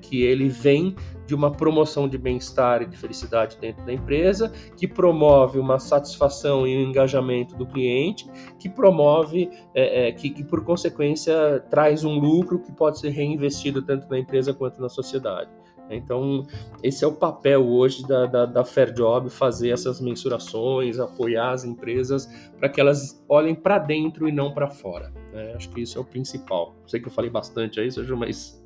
que 0.00 0.22
ele 0.22 0.48
vem 0.48 0.94
de 1.26 1.34
uma 1.34 1.50
promoção 1.50 2.08
de 2.08 2.16
bem-estar 2.16 2.80
e 2.80 2.86
de 2.86 2.96
felicidade 2.96 3.37
dentro 3.60 3.84
da 3.84 3.92
empresa, 3.92 4.52
que 4.76 4.88
promove 4.88 5.58
uma 5.58 5.78
satisfação 5.78 6.66
e 6.66 6.76
um 6.76 6.88
engajamento 6.88 7.54
do 7.56 7.66
cliente, 7.66 8.28
que 8.58 8.68
promove, 8.68 9.50
é, 9.74 10.08
é, 10.08 10.12
que, 10.12 10.30
que, 10.30 10.44
por 10.44 10.64
consequência 10.64 11.64
traz 11.70 12.04
um 12.04 12.18
lucro 12.18 12.58
que 12.58 12.72
pode 12.72 12.98
ser 12.98 13.10
reinvestido 13.10 13.82
tanto 13.82 14.08
na 14.08 14.18
empresa 14.18 14.52
quanto 14.52 14.80
na 14.80 14.88
sociedade. 14.88 15.50
Então, 15.90 16.46
esse 16.82 17.04
é 17.04 17.06
o 17.06 17.12
papel 17.12 17.66
hoje 17.66 18.06
da, 18.06 18.26
da, 18.26 18.46
da 18.46 18.64
Fair 18.64 18.92
Job, 18.92 19.30
fazer 19.30 19.70
essas 19.70 20.00
mensurações, 20.00 20.98
apoiar 20.98 21.52
as 21.52 21.64
empresas 21.64 22.26
para 22.58 22.68
que 22.68 22.80
elas 22.80 23.24
olhem 23.28 23.54
para 23.54 23.78
dentro 23.78 24.28
e 24.28 24.32
não 24.32 24.52
para 24.52 24.68
fora. 24.68 25.12
Né? 25.32 25.54
Acho 25.54 25.70
que 25.70 25.80
isso 25.80 25.98
é 25.98 26.00
o 26.00 26.04
principal. 26.04 26.74
Sei 26.86 27.00
que 27.00 27.08
eu 27.08 27.12
falei 27.12 27.30
bastante 27.30 27.80
aí, 27.80 27.90
Sérgio, 27.90 28.16
mas 28.16 28.57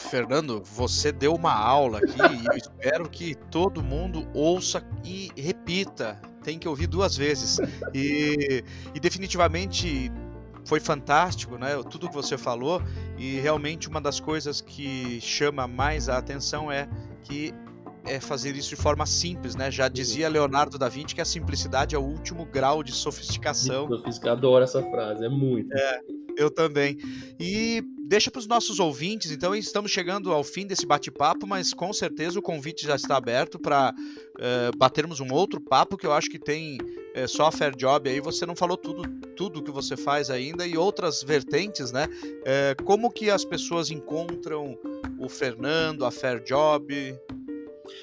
Fernando, 0.00 0.62
você 0.64 1.12
deu 1.12 1.34
uma 1.34 1.52
aula 1.52 1.98
aqui 1.98 2.18
e 2.18 2.46
eu 2.46 2.56
espero 2.56 3.08
que 3.08 3.34
todo 3.34 3.82
mundo 3.82 4.26
ouça 4.34 4.82
e 5.04 5.30
repita. 5.36 6.20
Tem 6.42 6.58
que 6.58 6.66
ouvir 6.66 6.86
duas 6.86 7.16
vezes. 7.16 7.58
E, 7.94 8.64
e 8.94 9.00
definitivamente 9.00 10.10
foi 10.64 10.80
fantástico, 10.80 11.58
né? 11.58 11.80
Tudo 11.90 12.08
que 12.08 12.14
você 12.14 12.38
falou. 12.38 12.82
E 13.18 13.38
realmente 13.40 13.88
uma 13.88 14.00
das 14.00 14.18
coisas 14.18 14.60
que 14.60 15.20
chama 15.20 15.68
mais 15.68 16.08
a 16.08 16.16
atenção 16.16 16.72
é 16.72 16.88
que 17.22 17.54
é 18.04 18.18
fazer 18.18 18.56
isso 18.56 18.70
de 18.70 18.76
forma 18.76 19.04
simples, 19.04 19.54
né? 19.54 19.70
Já 19.70 19.88
dizia 19.88 20.28
Leonardo 20.28 20.78
da 20.78 20.88
Vinci 20.88 21.14
que 21.14 21.20
a 21.20 21.24
simplicidade 21.24 21.94
é 21.94 21.98
o 21.98 22.02
último 22.02 22.46
grau 22.46 22.82
de 22.82 22.92
sofisticação. 22.92 23.88
Eu 23.90 24.32
adoro 24.32 24.64
essa 24.64 24.82
frase, 24.82 25.24
é 25.24 25.28
muito. 25.28 25.72
É, 25.76 26.00
eu 26.40 26.50
também. 26.50 26.96
E 27.38 27.82
deixa 28.08 28.30
para 28.30 28.40
os 28.40 28.46
nossos 28.46 28.80
ouvintes, 28.80 29.30
então 29.30 29.54
estamos 29.54 29.90
chegando 29.90 30.32
ao 30.32 30.42
fim 30.42 30.66
desse 30.66 30.84
bate-papo, 30.84 31.46
mas 31.46 31.72
com 31.72 31.92
certeza 31.92 32.38
o 32.38 32.42
convite 32.42 32.84
já 32.84 32.96
está 32.96 33.16
aberto 33.16 33.58
para 33.58 33.94
uh, 33.94 34.40
eh, 34.40 34.70
batermos 34.76 35.20
um 35.20 35.32
outro 35.32 35.60
papo 35.60 35.96
que 35.96 36.06
eu 36.06 36.12
acho 36.12 36.28
que 36.28 36.38
tem 36.38 36.78
uh, 36.80 37.28
só 37.28 37.46
a 37.46 37.52
Fair 37.52 37.76
Job 37.76 38.10
aí. 38.10 38.18
Você 38.20 38.44
não 38.44 38.56
falou 38.56 38.76
tudo, 38.76 39.02
tudo 39.36 39.62
que 39.62 39.70
você 39.70 39.96
faz 39.96 40.28
ainda 40.28 40.66
e 40.66 40.76
outras 40.76 41.22
vertentes, 41.22 41.92
né? 41.92 42.08
Uh, 42.08 42.82
como 42.82 43.12
que 43.12 43.30
as 43.30 43.44
pessoas 43.44 43.90
encontram 43.90 44.76
o 45.18 45.28
Fernando, 45.28 46.04
a 46.04 46.10
Fair 46.10 46.42
Job? 46.42 46.92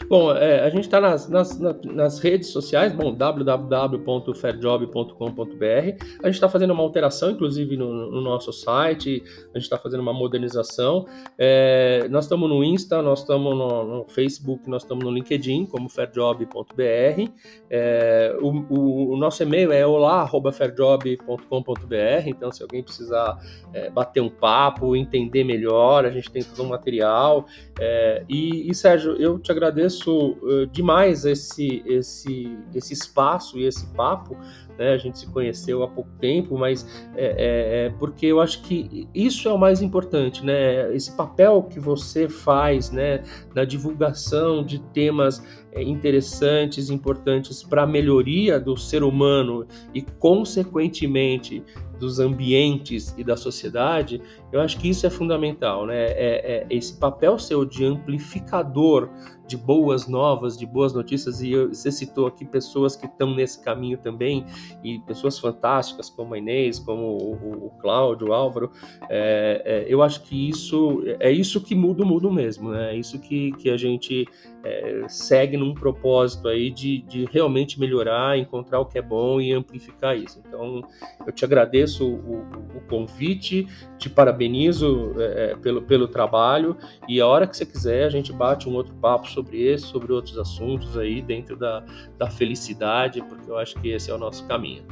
Bom, 0.07 0.31
é, 0.31 0.61
a 0.61 0.69
gente 0.69 0.83
está 0.83 1.01
nas, 1.01 1.27
nas, 1.27 1.59
nas, 1.59 2.19
redes 2.19 2.49
sociais, 2.49 2.93
bom, 2.93 3.11
www.fairjob.com.br. 3.13 6.05
A 6.23 6.27
gente 6.27 6.35
está 6.35 6.47
fazendo 6.47 6.71
uma 6.71 6.83
alteração, 6.83 7.31
inclusive, 7.31 7.75
no, 7.75 8.11
no, 8.11 8.21
nosso 8.21 8.53
site, 8.53 9.23
a 9.53 9.57
gente 9.57 9.65
está 9.65 9.77
fazendo 9.77 9.99
uma 10.01 10.13
modernização. 10.13 11.05
É, 11.37 12.07
nós 12.09 12.23
estamos 12.25 12.49
no 12.49 12.63
Insta, 12.63 13.01
nós 13.01 13.19
estamos 13.19 13.53
no, 13.55 13.83
no, 13.83 14.07
Facebook, 14.09 14.69
nós 14.69 14.83
estamos 14.83 15.03
no 15.03 15.11
LinkedIn, 15.11 15.65
como 15.65 15.89
fairjob.br. 15.89 17.29
É, 17.69 18.37
o, 18.41 18.49
o, 18.69 19.13
o, 19.13 19.17
nosso 19.17 19.43
e-mail 19.43 19.71
é 19.71 19.85
olá.fairjob.com.br, 19.85 22.27
então 22.27 22.51
se 22.51 22.63
alguém 22.63 22.81
precisar 22.81 23.37
é, 23.73 23.89
bater 23.89 24.21
um 24.21 24.29
papo, 24.29 24.95
entender 24.95 25.43
melhor, 25.43 26.05
a 26.05 26.09
gente 26.09 26.31
tem 26.31 26.41
todo 26.43 26.63
um 26.63 26.69
material. 26.69 27.45
É, 27.79 28.23
e, 28.29 28.69
e, 28.69 28.75
Sérgio, 28.75 29.15
eu 29.19 29.39
te 29.39 29.51
agradeço 29.51 29.76
agradeço 29.77 30.31
uh, 30.41 30.65
demais 30.71 31.23
esse, 31.23 31.83
esse, 31.85 32.57
esse 32.73 32.93
espaço 32.93 33.59
e 33.59 33.65
esse 33.65 33.85
papo. 33.93 34.35
Né? 34.77 34.93
A 34.93 34.97
gente 34.97 35.19
se 35.19 35.27
conheceu 35.27 35.83
há 35.83 35.87
pouco 35.87 36.09
tempo, 36.19 36.57
mas 36.57 36.85
é, 37.15 37.25
é, 37.25 37.85
é, 37.85 37.89
porque 37.99 38.25
eu 38.25 38.41
acho 38.41 38.61
que 38.63 39.07
isso 39.13 39.47
é 39.47 39.53
o 39.53 39.57
mais 39.57 39.81
importante, 39.81 40.43
né? 40.45 40.93
Esse 40.95 41.15
papel 41.15 41.63
que 41.63 41.79
você 41.79 42.29
faz, 42.29 42.91
né, 42.91 43.23
na 43.55 43.65
divulgação 43.65 44.63
de 44.63 44.79
temas 44.79 45.43
é, 45.71 45.81
interessantes, 45.81 46.89
importantes 46.89 47.63
para 47.63 47.83
a 47.83 47.87
melhoria 47.87 48.59
do 48.59 48.77
ser 48.77 49.03
humano 49.03 49.65
e, 49.93 50.01
consequentemente, 50.01 51.63
dos 51.99 52.19
ambientes 52.19 53.13
e 53.17 53.23
da 53.23 53.35
sociedade, 53.35 54.21
eu 54.51 54.61
acho 54.61 54.77
que 54.77 54.87
isso 54.87 55.05
é 55.05 55.09
fundamental, 55.09 55.87
né? 55.87 56.05
É, 56.11 56.65
é 56.67 56.67
esse 56.69 56.97
papel 56.99 57.39
seu 57.39 57.65
de 57.65 57.83
amplificador 57.83 59.09
de 59.47 59.57
boas 59.57 60.07
novas, 60.07 60.57
de 60.57 60.65
boas 60.65 60.93
notícias, 60.93 61.41
e 61.41 61.55
você 61.67 61.91
citou 61.91 62.27
aqui 62.27 62.45
pessoas 62.45 62.95
que 62.95 63.05
estão 63.05 63.33
nesse 63.33 63.63
caminho 63.63 63.97
também, 63.97 64.45
e 64.83 64.99
pessoas 64.99 65.39
fantásticas 65.39 66.09
como 66.09 66.33
a 66.33 66.37
Inês, 66.37 66.79
como 66.79 67.03
o, 67.03 67.67
o 67.67 67.71
Cláudio, 67.79 68.29
o 68.29 68.33
Álvaro, 68.33 68.71
é, 69.09 69.61
é, 69.65 69.85
eu 69.87 70.01
acho 70.01 70.21
que 70.23 70.49
isso 70.49 71.03
é 71.19 71.31
isso 71.31 71.61
que 71.61 71.73
muda 71.73 72.03
o 72.03 72.05
mundo 72.05 72.31
mesmo, 72.31 72.71
né? 72.71 72.93
É 72.93 72.97
isso 72.97 73.19
que, 73.19 73.51
que 73.53 73.69
a 73.69 73.77
gente 73.77 74.27
é, 74.63 75.05
segue 75.07 75.55
num 75.55 75.73
propósito 75.73 76.47
aí 76.47 76.69
de, 76.69 76.99
de 77.03 77.25
realmente 77.25 77.79
melhorar, 77.79 78.37
encontrar 78.37 78.79
o 78.79 78.85
que 78.85 78.97
é 78.97 79.01
bom 79.01 79.39
e 79.39 79.53
amplificar 79.53 80.17
isso. 80.17 80.41
Então, 80.45 80.81
eu 81.25 81.31
te 81.31 81.45
agradeço 81.45 82.05
o, 82.05 82.41
o 82.75 82.81
convite, 82.89 83.67
te 83.97 84.09
parabenizo 84.09 85.13
é, 85.17 85.55
pelo, 85.55 85.81
pelo 85.81 86.07
trabalho 86.07 86.75
e 87.07 87.21
a 87.21 87.27
hora 87.27 87.47
que 87.47 87.55
você 87.55 87.65
quiser 87.65 88.05
a 88.05 88.09
gente 88.09 88.31
bate 88.33 88.67
um 88.67 88.75
outro 88.75 88.93
papo 88.95 89.27
sobre 89.37 89.61
esse, 89.61 89.85
sobre 89.85 90.11
outros 90.11 90.37
assuntos 90.37 90.97
aí 90.97 91.21
dentro 91.21 91.55
da, 91.55 91.85
da 92.17 92.29
felicidade, 92.29 93.21
porque 93.21 93.49
eu 93.49 93.57
acho 93.57 93.79
que 93.79 93.89
esse 93.89 94.09
é 94.09 94.13
o 94.13 94.17
nosso 94.17 94.45
caminho. 94.47 94.83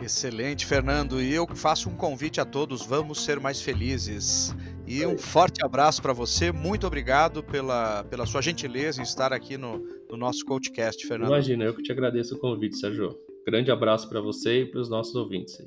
Excelente, 0.00 0.66
Fernando. 0.66 1.20
E 1.20 1.32
eu 1.32 1.46
faço 1.54 1.88
um 1.88 1.96
convite 1.96 2.40
a 2.40 2.44
todos: 2.44 2.84
vamos 2.84 3.24
ser 3.24 3.40
mais 3.40 3.60
felizes. 3.60 4.54
E 4.86 5.04
um 5.06 5.16
forte 5.16 5.64
abraço 5.64 6.02
para 6.02 6.12
você. 6.12 6.52
Muito 6.52 6.86
obrigado 6.86 7.42
pela, 7.42 8.04
pela 8.04 8.26
sua 8.26 8.42
gentileza 8.42 9.00
em 9.00 9.04
estar 9.04 9.32
aqui 9.32 9.56
no, 9.56 9.78
no 10.10 10.16
nosso 10.16 10.44
podcast, 10.44 11.06
Fernando. 11.06 11.30
Imagina, 11.30 11.64
eu 11.64 11.74
que 11.74 11.82
te 11.82 11.90
agradeço 11.90 12.34
o 12.34 12.38
convite, 12.38 12.76
Sérgio. 12.76 13.16
Grande 13.46 13.70
abraço 13.70 14.08
para 14.08 14.20
você 14.20 14.62
e 14.62 14.66
para 14.66 14.80
os 14.80 14.90
nossos 14.90 15.14
ouvintes. 15.14 15.58